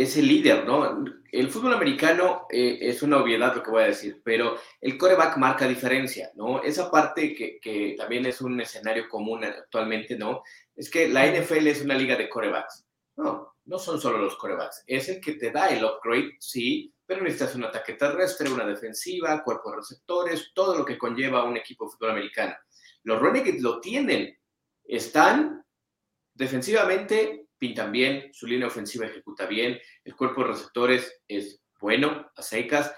[0.02, 1.04] es el líder, ¿no?
[1.32, 5.36] El fútbol americano eh, es una obviedad lo que voy a decir, pero el coreback
[5.38, 6.62] marca diferencia, ¿no?
[6.62, 10.42] Esa parte que, que también es un escenario común actualmente, ¿no?
[10.76, 12.86] Es que la NFL es una liga de corebacks.
[13.16, 17.22] No, no son solo los corebacks, es el que te da el upgrade, sí, pero
[17.22, 21.90] necesitas un ataque terrestre, una defensiva, cuerpos receptores, todo lo que conlleva un equipo de
[21.90, 22.54] fútbol americano.
[23.02, 24.38] Los Renegades lo tienen,
[24.84, 25.64] están
[26.34, 32.42] defensivamente, pintan bien, su línea ofensiva ejecuta bien, el cuerpo de receptores es bueno, a
[32.42, 32.92] secas,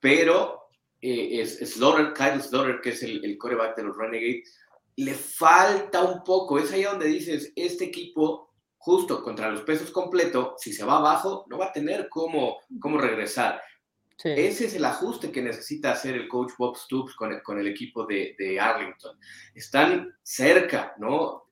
[0.00, 0.68] pero
[1.00, 4.58] eh, es, Slaughter, Kyle Slaughter, que es el, el coreback de los Renegades,
[4.96, 8.46] le falta un poco, es ahí donde dices, este equipo
[8.86, 12.98] justo contra los pesos completo, si se va abajo, no va a tener cómo, cómo
[12.98, 13.60] regresar.
[14.22, 17.66] Ese es el ajuste que necesita hacer el coach Bob Stoops con el, con el
[17.66, 19.18] equipo de, de, Arlington.
[19.54, 21.45] Están cerca, ¿no?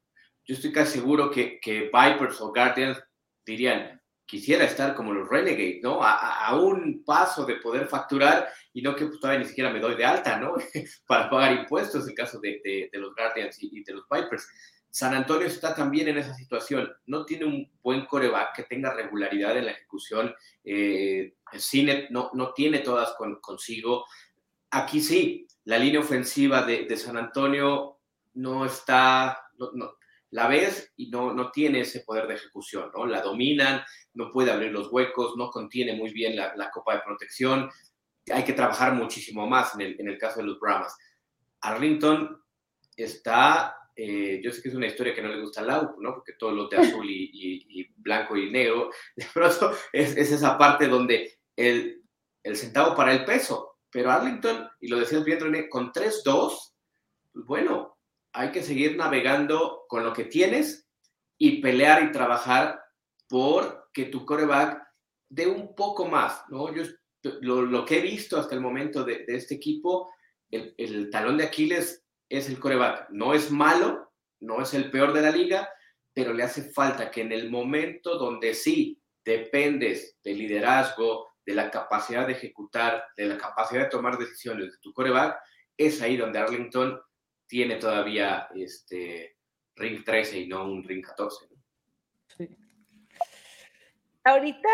[0.45, 3.03] Yo estoy casi seguro que, que Vipers o Guardians
[3.45, 6.01] dirían, quisiera estar como los Renegades, ¿no?
[6.03, 9.97] A, un paso de poder facturar y no que pues, todavía ni siquiera me doy
[9.97, 10.55] de alta, ¿no?
[11.07, 14.49] Para pagar impuestos, en el caso de, de, los Guardians y, de los Vipers.
[14.91, 16.93] San Antonio está también en esa situación.
[17.07, 20.35] No tiene un buen coreback que tenga regularidad en la ejecución.
[20.63, 24.05] Eh, Cinet no, no tiene todas consigo.
[24.71, 27.99] Aquí sí, la línea ofensiva de, San Antonio
[28.35, 29.97] no está, no,
[30.35, 33.07] la ves y no, no tiene ese poder de ejecución, ¿no?
[33.07, 37.71] La dominan, no puede abrir los huecos, no contiene muy bien la, copa de protección.
[38.33, 40.97] Hay que trabajar muchísimo más en el, en el caso de los Brahmas.
[41.61, 42.43] Arlington
[42.97, 46.15] está eh, yo sé que es una historia que no le gusta al Lau, ¿no?
[46.15, 51.39] Porque todo lo de azul y, blanco y negro, de pronto es, esa parte donde
[51.55, 52.03] el,
[52.43, 53.77] el, centavo para el peso.
[53.89, 57.94] Pero Arlington, y lo decías bien, René, con 3-2, pues bueno,
[58.35, 60.89] hay que seguir navegando con lo que tienes
[61.39, 62.83] y pelear y trabajar
[63.29, 64.83] por que tu coreback
[65.29, 66.75] dé un poco más, ¿no?
[66.75, 66.83] Yo
[67.41, 70.13] lo, que he visto hasta el momento de, de este equipo,
[70.51, 73.09] el, el talón de Aquiles es el coreback.
[73.11, 75.69] No es malo, no es el peor de la liga,
[76.13, 81.71] pero le hace falta que en el momento donde sí dependes del liderazgo, de la
[81.71, 85.39] capacidad de ejecutar, de la capacidad de tomar decisiones de tu coreback,
[85.77, 87.01] es ahí donde Arlington
[87.47, 89.37] tiene todavía este
[89.77, 91.47] ring 13 y no un ring 14.
[92.37, 92.57] Sí.
[94.25, 94.69] Ahorita,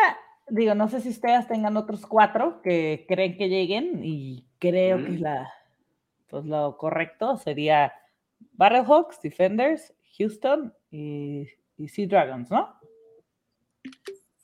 [0.49, 5.18] digo, no sé si ustedes tengan otros cuatro que creen que lleguen y creo que
[5.18, 5.53] la,
[6.29, 7.93] pues lo correcto sería
[8.53, 11.47] Battlehawks, Defenders, Houston y,
[11.89, 12.79] Sea Dragons, ¿no?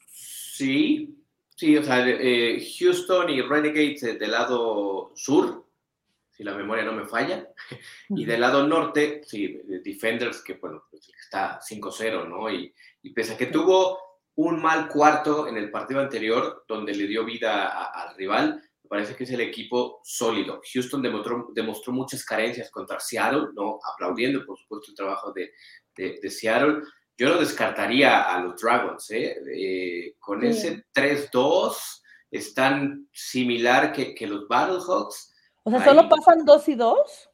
[0.08, 1.22] Sí,
[1.54, 5.65] sí, o sea, eh, Houston y Renegades del lado sur,
[6.36, 7.48] si la memoria no me falla,
[8.10, 12.50] y del lado norte, sí, Defenders, que bueno, pues, está 5-0, ¿no?
[12.50, 12.72] Y,
[13.02, 13.98] y, pese a que tuvo
[14.34, 19.24] un mal cuarto en el partido anterior, donde le dio vida al rival, parece que
[19.24, 20.60] es el equipo sólido.
[20.72, 23.78] Houston demostró, demostró muchas carencias contra Seattle, ¿no?
[23.92, 25.52] aplaudiendo por supuesto el trabajo de,
[25.96, 26.82] de, Seattle,
[27.16, 29.36] yo no descartaría a los Dragons, ¿eh?
[29.54, 35.32] eh con ese 3-2 están similar que, que los Battlehawks.
[35.66, 37.30] O sea, ¿solo pasan 2 y 2?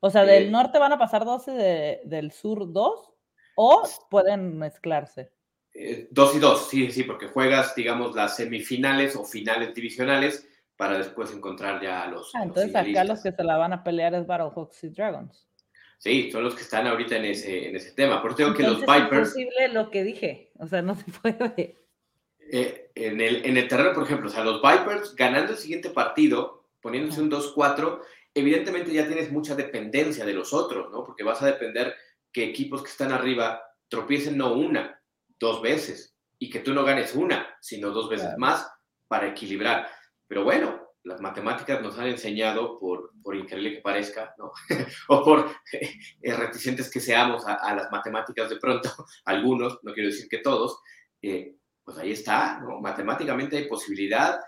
[0.00, 3.12] O sea, del norte van a pasar 12, de, del sur 2,
[3.56, 5.30] o pueden mezclarse.
[5.74, 10.96] Eh, dos y dos, sí, sí, porque juegas, digamos, las semifinales o finales divisionales para
[10.96, 12.34] después encontrar ya a los.
[12.34, 15.46] Ah, entonces acá los que se la van a pelear es Battlehawks y Dragons.
[15.98, 18.22] Sí, son los que están ahorita en ese, en ese tema.
[18.22, 19.28] Por eso digo que los Vipers.
[19.28, 21.76] Es posible lo que dije, o sea, no se puede.
[22.38, 25.90] Eh, en, el, en el terreno, por ejemplo, o sea, los Vipers ganando el siguiente
[25.90, 28.02] partido, poniéndose un 2-4,
[28.34, 31.02] evidentemente ya tienes mucha dependencia de los otros, ¿no?
[31.02, 31.96] Porque vas a depender
[32.30, 35.00] que equipos que están arriba tropiecen no una,
[35.40, 38.70] dos veces y que tú no ganes una, sino dos veces más
[39.08, 39.88] para equilibrar.
[40.26, 44.52] Pero bueno, las matemáticas nos han enseñado, por, por increíble que parezca, ¿no?
[45.08, 48.90] o por eh, reticentes que seamos a, las matemáticas de pronto,
[49.24, 50.82] algunos, no quiero decir que todos,
[51.22, 52.80] eh, pues ahí está, ¿no?
[52.80, 54.38] Matemáticamente hay posibilidad.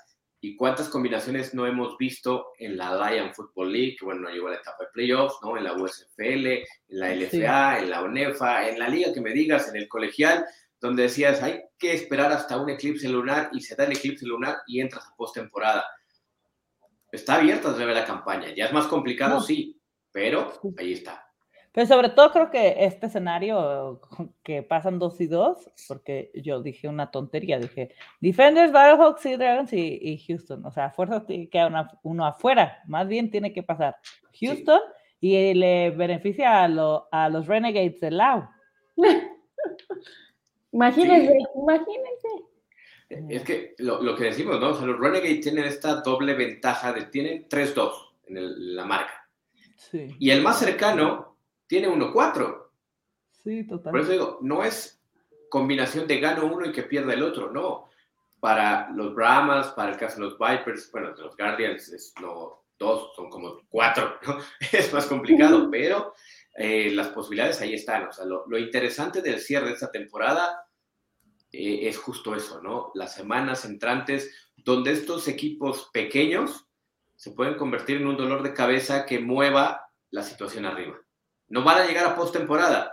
[0.41, 4.49] ¿Y cuántas combinaciones no hemos visto en la Lion Football League, que bueno, no llegó
[4.49, 5.57] a la etapa de playoffs, ¿no?
[5.57, 9.68] En la USFL, en la LFA, en la UNEFA, en la liga que me digas,
[9.68, 10.47] en el colegial,
[10.80, 14.59] donde decías, hay que esperar hasta un eclipse lunar y se da el eclipse lunar
[14.66, 15.84] y entras a postemporada.
[17.11, 19.80] Está abierta de la campaña, ya es más complicado, sí,
[20.12, 21.26] pero ahí está.
[21.77, 24.01] Pero sobre todo creo que este escenario
[24.43, 29.74] que pasan dos y dos, porque yo dije una tontería, dije Defenders, Battlehawks, Sea Dragons
[29.74, 30.64] y, Houston.
[30.64, 33.95] O sea, a fuerza queda uno afuera, más bien tiene que pasar
[34.41, 34.81] Houston
[35.20, 38.49] y le beneficia a, a los Renegades del lado.
[40.72, 42.29] Imagínense, imagínense.
[43.29, 44.70] Es que lo, que decimos, ¿no?
[44.70, 47.93] O sea, los Renegades tienen esta doble ventaja de tienen 3-2
[48.29, 49.29] en la marca.
[49.77, 50.09] Sí.
[50.18, 51.36] Y el más cercano
[51.67, 52.67] tiene 1-4.
[53.45, 53.91] Sí, totalmente.
[53.91, 55.01] Por eso digo, no es
[55.49, 57.89] combinación de gano uno y que pierda el otro, no.
[58.41, 62.64] Para los Brahmas, para el caso de los Vipers, bueno, de los Guardians, es no
[62.79, 64.39] dos, son como cuatro, ¿no?
[64.73, 66.14] Es más complicado, pero
[66.55, 68.09] eh, las posibilidades ahí están.
[68.09, 70.67] O sea, lo, lo interesante del cierre de esta temporada
[71.53, 72.91] eh, es justo eso, ¿no?
[72.95, 76.67] Las semanas entrantes donde estos equipos pequeños
[77.14, 81.01] se pueden convertir en un dolor de cabeza que mueva la situación arriba.
[81.49, 82.93] No van a llegar a postemporada,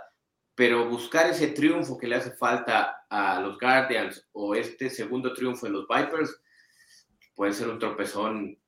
[0.54, 5.66] pero buscar ese triunfo que le hace falta a los Guardians o este segundo triunfo
[5.66, 6.40] en los Vipers
[7.34, 8.58] puede ser un tropezón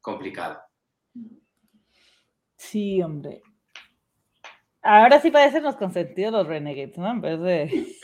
[0.00, 0.60] complicado.
[2.56, 3.42] Sí, hombre.
[4.82, 7.10] Ahora sí parecen los consentidos los Renegades, ¿no?
[7.10, 7.62] En vez de.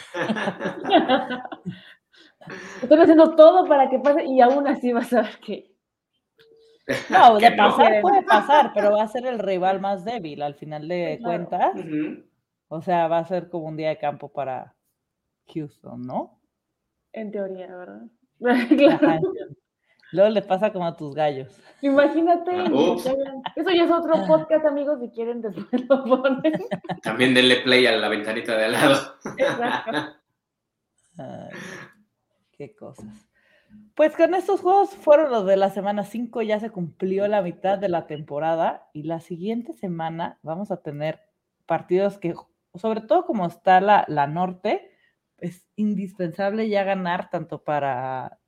[2.82, 5.73] Están haciendo todo para que pase y aún así vas a ver que.
[7.10, 10.86] No, de pasar puede pasar, pero va a ser el rival más débil al final
[10.86, 11.72] de cuentas.
[12.68, 14.74] O sea, va a ser como un día de campo para
[15.52, 16.40] Houston, ¿no?
[17.12, 18.02] En teoría, ¿verdad?
[19.00, 19.20] claro.
[20.12, 21.60] Luego le pasa como a tus gallos.
[21.80, 22.52] Imagínate.
[22.52, 26.52] Ah, eso ya es otro podcast, amigos, si quieren después lo ponen.
[27.02, 29.14] También denle play a la ventanita de al lado.
[29.36, 30.18] Exacto.
[32.52, 33.33] qué cosas.
[33.94, 37.78] Pues con estos juegos fueron los de la semana 5, ya se cumplió la mitad
[37.78, 41.20] de la temporada y la siguiente semana vamos a tener
[41.66, 42.34] partidos que,
[42.74, 44.90] sobre todo como está la, la norte,
[45.38, 48.40] es indispensable ya ganar tanto para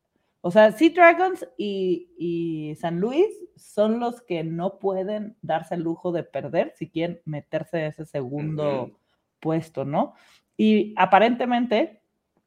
[0.46, 6.12] o sea, Sea Dragons y, San Luis son los que no pueden darse el lujo
[6.12, 8.96] de perder si quieren meterse en ese segundo
[9.40, 10.14] puesto, ¿no?
[10.56, 12.00] Y aparentemente,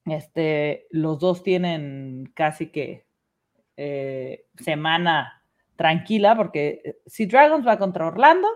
[0.05, 3.05] este, los dos tienen casi que
[3.77, 5.43] eh, semana
[5.75, 8.47] tranquila, porque eh, Sea Dragons va contra Orlando,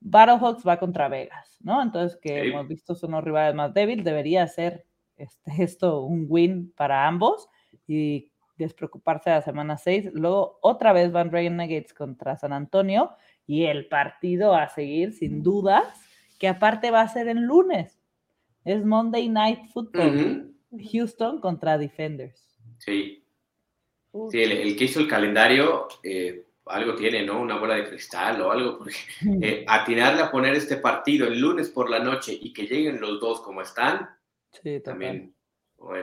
[0.00, 1.82] Battlehawks va contra Vegas, ¿no?
[1.82, 4.86] Entonces, que hemos visto son los rivales más débiles, debería ser
[5.16, 7.48] este, esto un win para ambos.
[7.86, 10.10] Y despreocuparse de la semana 6.
[10.14, 13.10] Luego otra vez van Renegades contra San Antonio
[13.46, 15.84] y el partido a seguir sin dudas,
[16.38, 17.98] que aparte va a ser el lunes.
[18.64, 20.53] Es Monday Night Football.
[20.92, 22.58] Houston contra Defenders.
[22.78, 23.24] Sí.
[24.30, 27.40] Sí, el, que hizo el calendario eh, algo tiene, ¿no?
[27.40, 28.94] Una bola de cristal o algo, porque
[29.42, 33.20] eh, atinarle a poner este partido el lunes por la noche y que lleguen los
[33.20, 34.08] dos como están,
[34.50, 35.34] sí, también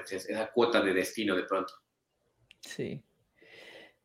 [0.03, 1.73] es, esa cuota de destino de pronto.
[2.59, 3.01] Sí.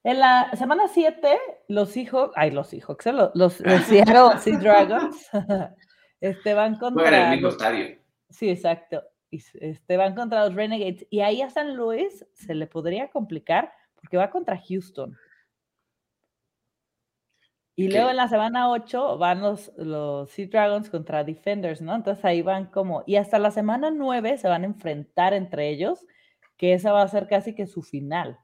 [0.02, 1.36] En la semana 7,
[1.68, 3.52] los hijos, ay, los hijos, los, los,
[3.88, 5.28] Seattle Sea Dragons
[6.20, 7.24] este, van contra.
[7.24, 7.98] el mismo estadio.
[8.30, 9.02] Sí, exacto.
[9.30, 11.06] Este, van contra los Renegades.
[11.10, 15.16] Y ahí a San Luis se le podría complicar porque va contra Houston.
[17.78, 21.94] Y luego en la semana 8 van los, los Sea Dragons contra Defenders, ¿no?
[21.94, 26.06] Entonces ahí van como, y hasta la semana 9 se van a enfrentar entre ellos,
[26.56, 28.38] que esa va a ser casi que su final,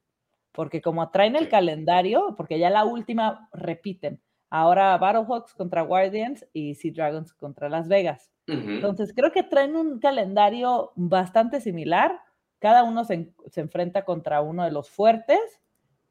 [0.52, 4.20] porque como traen el calendario, porque ya la última repiten,
[4.52, 8.30] ahora Battlehawks contra Guardians y Sea Dragons contra Las Vegas.
[8.46, 12.20] Entonces creo que traen un calendario bastante similar,
[12.58, 15.40] cada uno se, se enfrenta contra uno de los fuertes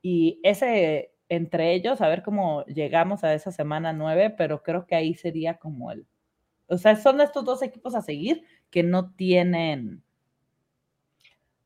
[0.02, 4.96] y ese entre ellos, a ver cómo llegamos a esa semana nueve, pero creo que
[4.96, 6.08] ahí sería como el,
[6.68, 10.04] o sea, son estos dos equipos a seguir que no tienen,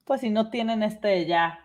[0.03, 1.59] pues si no tienen este ya,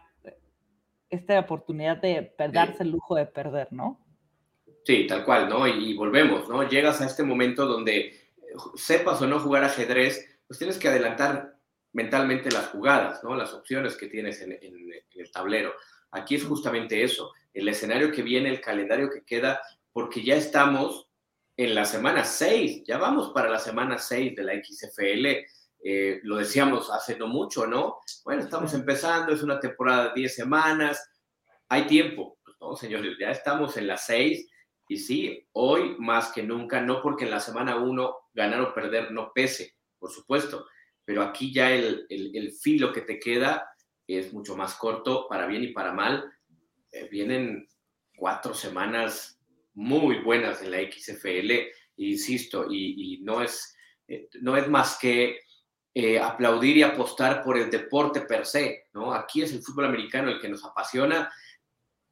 [1.10, 3.98] esta oportunidad de darse el lujo de perder, ¿no?
[4.90, 5.68] Sí, tal cual, ¿no?
[5.68, 6.68] Y, volvemos, ¿no?
[6.68, 8.12] Llegas a este momento donde
[8.74, 11.54] sepas o no jugar ajedrez, pues tienes que adelantar
[11.92, 13.36] mentalmente las jugadas, ¿no?
[13.36, 14.58] Las opciones que tienes en
[15.14, 15.74] el tablero.
[16.10, 19.60] Aquí es justamente eso el escenario que viene, el calendario que queda,
[19.92, 21.06] porque ya estamos
[21.56, 25.46] en la semana 6, ya vamos para la semana 6 de la XFL.
[25.84, 28.00] Eh, lo decíamos hace no mucho, ¿no?
[28.24, 31.08] Bueno, estamos empezando, es una temporada de 10 semanas,
[31.68, 32.38] hay tiempo.
[32.42, 34.49] Pues no, señores, ya estamos en la 6
[34.90, 39.12] y sí, hoy más que nunca, no porque en la semana 1 ganar o perder
[39.12, 40.66] no pese, por supuesto,
[41.04, 43.70] pero aquí ya el, el, el filo que te queda
[44.08, 46.28] es mucho más corto, para bien y para mal,
[46.90, 47.68] eh, vienen
[48.16, 49.40] cuatro semanas
[49.74, 51.52] muy buenas en la XFL,
[51.94, 53.76] insisto, y, no, es,
[54.08, 55.38] eh, no es más que
[55.94, 59.14] eh, aplaudir y apostar por el deporte per se, ¿no?
[59.14, 61.32] Aquí es el fútbol americano el que nos apasiona,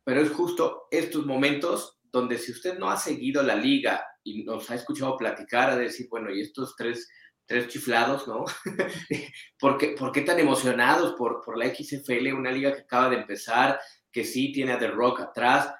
[0.04, 4.70] pero es justo estos momentos donde si usted no ha seguido la liga y nos
[4.70, 7.08] ha escuchado platicar, a decir, bueno, y estos tres,
[7.46, 8.44] tres chiflados, ¿no?
[9.58, 13.16] ¿Por, qué, ¿Por, qué, tan emocionados por, por la XFL, una liga que acaba de
[13.16, 13.80] empezar,
[14.12, 15.74] que sí tiene a The Rock atrás.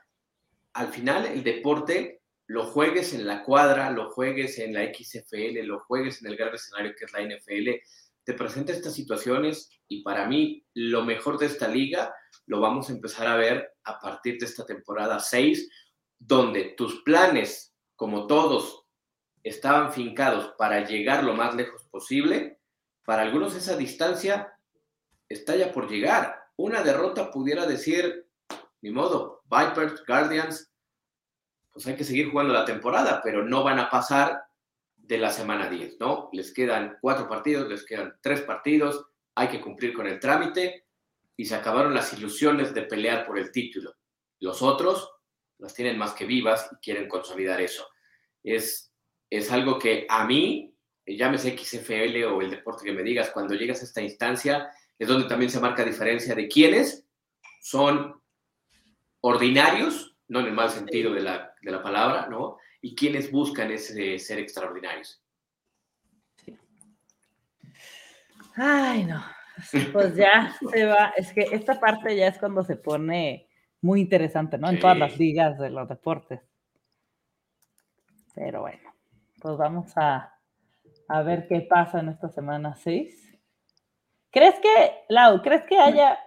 [0.75, 5.81] Al final, el deporte lo juegues en la cuadra, lo juegues en la XFL, lo
[5.81, 7.83] juegues en el gran escenario que es la NFL,
[8.25, 12.15] te presenta estas situaciones y para mí lo mejor de esta liga
[12.47, 15.69] lo vamos a empezar a ver a partir de esta temporada 6,
[16.19, 18.85] donde tus planes, como todos,
[19.43, 22.61] estaban fincados para llegar lo más lejos posible,
[23.05, 24.53] para algunos esa distancia
[25.29, 28.27] está ya por llegar una derrota pudiera decir,
[28.83, 30.71] ni modo, Vipers, Guardians,
[31.73, 34.43] pues hay que seguir jugando la temporada, pero no van a pasar
[34.97, 36.29] de la semana 10, ¿no?
[36.33, 39.07] Les quedan cuatro partidos, les quedan tres partidos,
[39.37, 40.87] hay que cumplir con el trámite
[41.37, 43.95] y se acabaron las ilusiones de pelear por el título.
[44.41, 45.13] Los otros
[45.59, 47.87] las tienen más que vivas y quieren consolidar eso.
[48.43, 48.93] Es,
[49.31, 50.75] es algo que a mí,
[51.07, 55.29] llámese XFL o el deporte que me digas, cuando llegas a esta instancia, es donde
[55.29, 57.07] también se marca diferencia de quiénes
[57.61, 58.21] son
[59.21, 62.59] ordinarios, no en el mal sentido de la, palabra, ¿no?
[62.81, 65.23] Y quienes buscan ese ser extraordinarios.
[68.55, 69.25] Ay, no.
[69.93, 71.13] Pues ya se va.
[71.17, 73.48] Es que esta parte ya es cuando se pone
[73.81, 74.69] muy interesante, ¿no?
[74.69, 76.41] En todas las ligas de los deportes.
[78.35, 78.95] Pero bueno,
[79.41, 80.35] pues vamos a,
[81.09, 83.39] a ver qué pasa en esta semana 6.
[84.31, 86.19] ¿Crees que, Lau, crees que haya,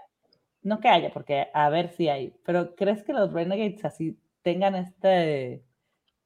[0.64, 4.76] no que haya, porque a ver si hay, pero crees que los Renegades así tengan
[4.76, 5.64] este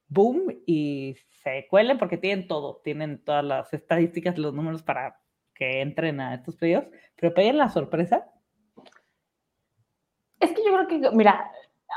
[0.07, 5.19] boom y se cuelen porque tienen todo, tienen todas las estadísticas, los números para
[5.53, 8.28] que entren a estos pedidos, pero peguen la sorpresa?
[10.45, 11.51] Es que yo creo que, mira,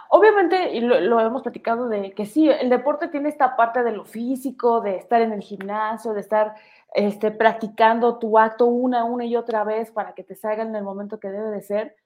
[0.08, 4.80] obviamente, lo, hemos platicado de que sí, el deporte tiene esta parte de lo físico,
[4.80, 6.54] de estar en el gimnasio, de estar
[6.94, 10.82] este, practicando tu acto una, una y otra vez para que te salga en el
[10.82, 11.96] momento que debe de ser.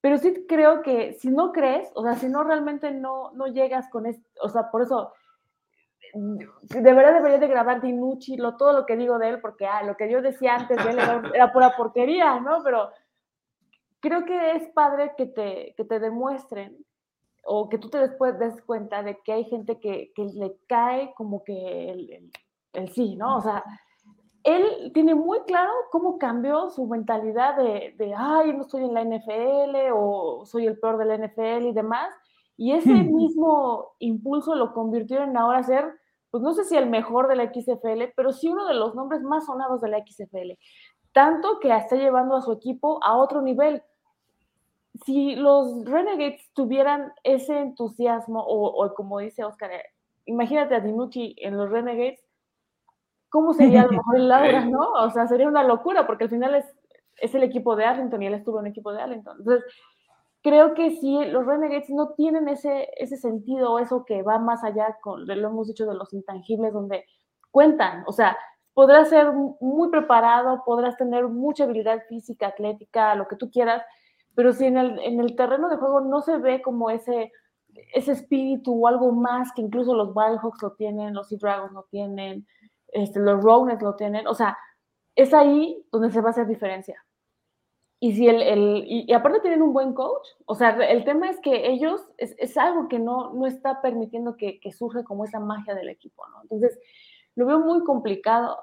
[0.00, 3.88] Pero sí creo que si no crees, o sea, si no realmente no, no llegas
[3.88, 5.12] con esto, o sea, por eso
[6.14, 9.82] de verdad debería de grabar Dinucci lo, todo lo que digo de él, porque ah,
[9.82, 10.98] lo que yo decía antes de él
[11.34, 12.62] era, pura porquería, ¿no?
[12.62, 12.90] Pero
[14.04, 16.76] creo que es padre que te, que te demuestren
[17.42, 21.14] o que tú te después des cuenta de que hay gente que, que le cae
[21.14, 22.30] como que el,
[22.74, 23.38] el sí, ¿no?
[23.38, 23.64] O sea,
[24.42, 29.02] él tiene muy claro cómo cambió su mentalidad de, de, ay, no estoy en la
[29.04, 32.14] NFL o soy el peor de la NFL y demás.
[32.58, 35.86] Y ese mismo impulso lo convirtió en ahora ser,
[36.30, 39.22] pues no sé si el mejor de la XFL, pero sí uno de los nombres
[39.22, 40.58] más sonados de la XFL.
[41.12, 43.82] Tanto que está llevando a su equipo a otro nivel.
[45.02, 49.70] Si los Renegades tuvieran ese entusiasmo, o, o como dice Oscar,
[50.26, 52.20] imagínate a Dinucci en los Renegades,
[53.28, 54.92] ¿cómo sería a lo mejor Laura, no?
[54.92, 56.64] O sea, sería una locura, porque al final es,
[57.16, 59.38] es el equipo de Arlington y él estuvo en el equipo de Arlington.
[59.38, 59.64] Entonces,
[60.42, 64.96] creo que sí, los Renegades no tienen ese, ese sentido, eso que va más allá,
[65.02, 67.06] con, lo hemos dicho, de los intangibles, donde
[67.50, 68.36] cuentan, o sea,
[68.74, 73.82] podrás ser muy preparado, podrás tener mucha habilidad física, atlética, lo que tú quieras,
[74.34, 77.32] pero si en el, en el terreno de juego no se ve como ese,
[77.92, 81.84] ese espíritu o algo más que incluso los Wildhawks lo tienen, los Sea Dragons lo
[81.90, 82.46] tienen,
[82.88, 84.56] este, los Rownets lo tienen, o sea,
[85.16, 87.04] es ahí donde se va a hacer diferencia.
[88.00, 91.40] Y si el, el y, aparte tienen un buen coach, o sea, el tema es
[91.40, 95.40] que ellos, es, es algo que no, no está permitiendo que, que surge como esa
[95.40, 96.42] magia del equipo, ¿no?
[96.42, 96.78] Entonces,
[97.34, 98.58] lo veo muy complicado.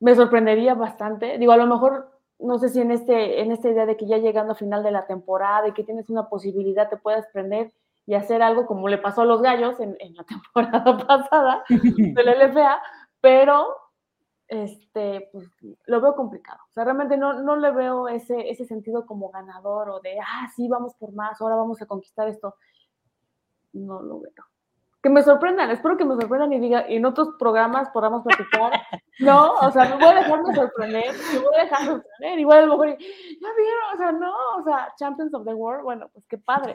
[0.00, 1.38] Me sorprendería bastante.
[1.38, 2.11] Digo, a lo mejor,
[2.42, 4.90] no sé si en, este, en esta idea de que ya llegando a final de
[4.90, 7.72] la temporada y que tienes una posibilidad, te puedas prender
[8.06, 10.24] y hacer algo como le pasó a los gallos en, en la
[10.54, 12.82] temporada pasada del LFA,
[13.20, 13.76] pero
[14.48, 15.48] este, pues
[15.86, 16.60] lo veo complicado.
[16.68, 20.48] O sea, realmente no, no le veo ese, ese sentido como ganador o de, ah,
[20.54, 22.56] sí, vamos por más, ahora vamos a conquistar esto.
[23.72, 24.51] No lo veo.
[25.02, 28.72] Que me sorprendan, espero que me sorprendan y diga, y en otros programas podamos platicar.
[29.18, 32.38] No, o sea, me voy a dejarme sorprender, me voy a dejar sorprender.
[32.38, 35.84] Igual a lo mejor, ya vieron, o sea, no, o sea, Champions of the World,
[35.84, 36.74] bueno, pues qué padre,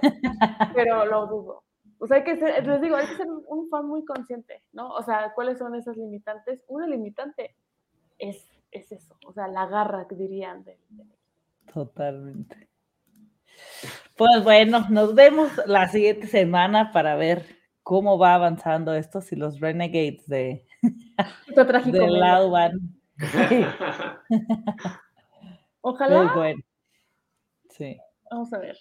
[0.74, 1.64] pero lo dudo.
[2.00, 4.90] O sea, hay que ser, les digo, hay que ser un fan muy consciente, ¿no?
[4.90, 6.64] O sea, ¿cuáles son esas limitantes?
[6.68, 7.56] Una limitante
[8.20, 10.78] es, es eso, o sea, la garra que dirían de,
[11.74, 12.70] Totalmente.
[14.16, 17.57] Pues bueno, nos vemos la siguiente semana para ver
[17.88, 20.66] cómo va avanzando esto, si los Renegades de,
[21.86, 22.82] de lado van.
[25.80, 26.24] Ojalá.
[26.24, 26.62] Muy bueno.
[27.70, 27.98] Sí.
[28.30, 28.78] Vamos a ver.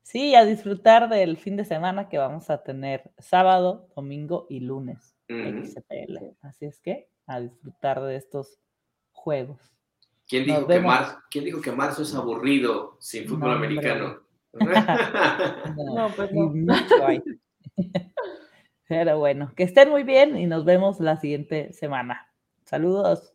[0.00, 5.14] Sí, a disfrutar del fin de semana que vamos a tener sábado, domingo y lunes.
[5.28, 6.34] XPL.
[6.40, 8.58] Así es que a disfrutar de estos
[9.12, 9.60] juegos.
[10.26, 14.22] ¿Quién dijo, que marzo, ¿Quién dijo que marzo es aburrido sin fútbol americano?
[14.54, 16.56] no, pues no.
[18.88, 22.32] Pero bueno, que estén muy bien y nos vemos la siguiente semana.
[22.64, 23.34] Saludos.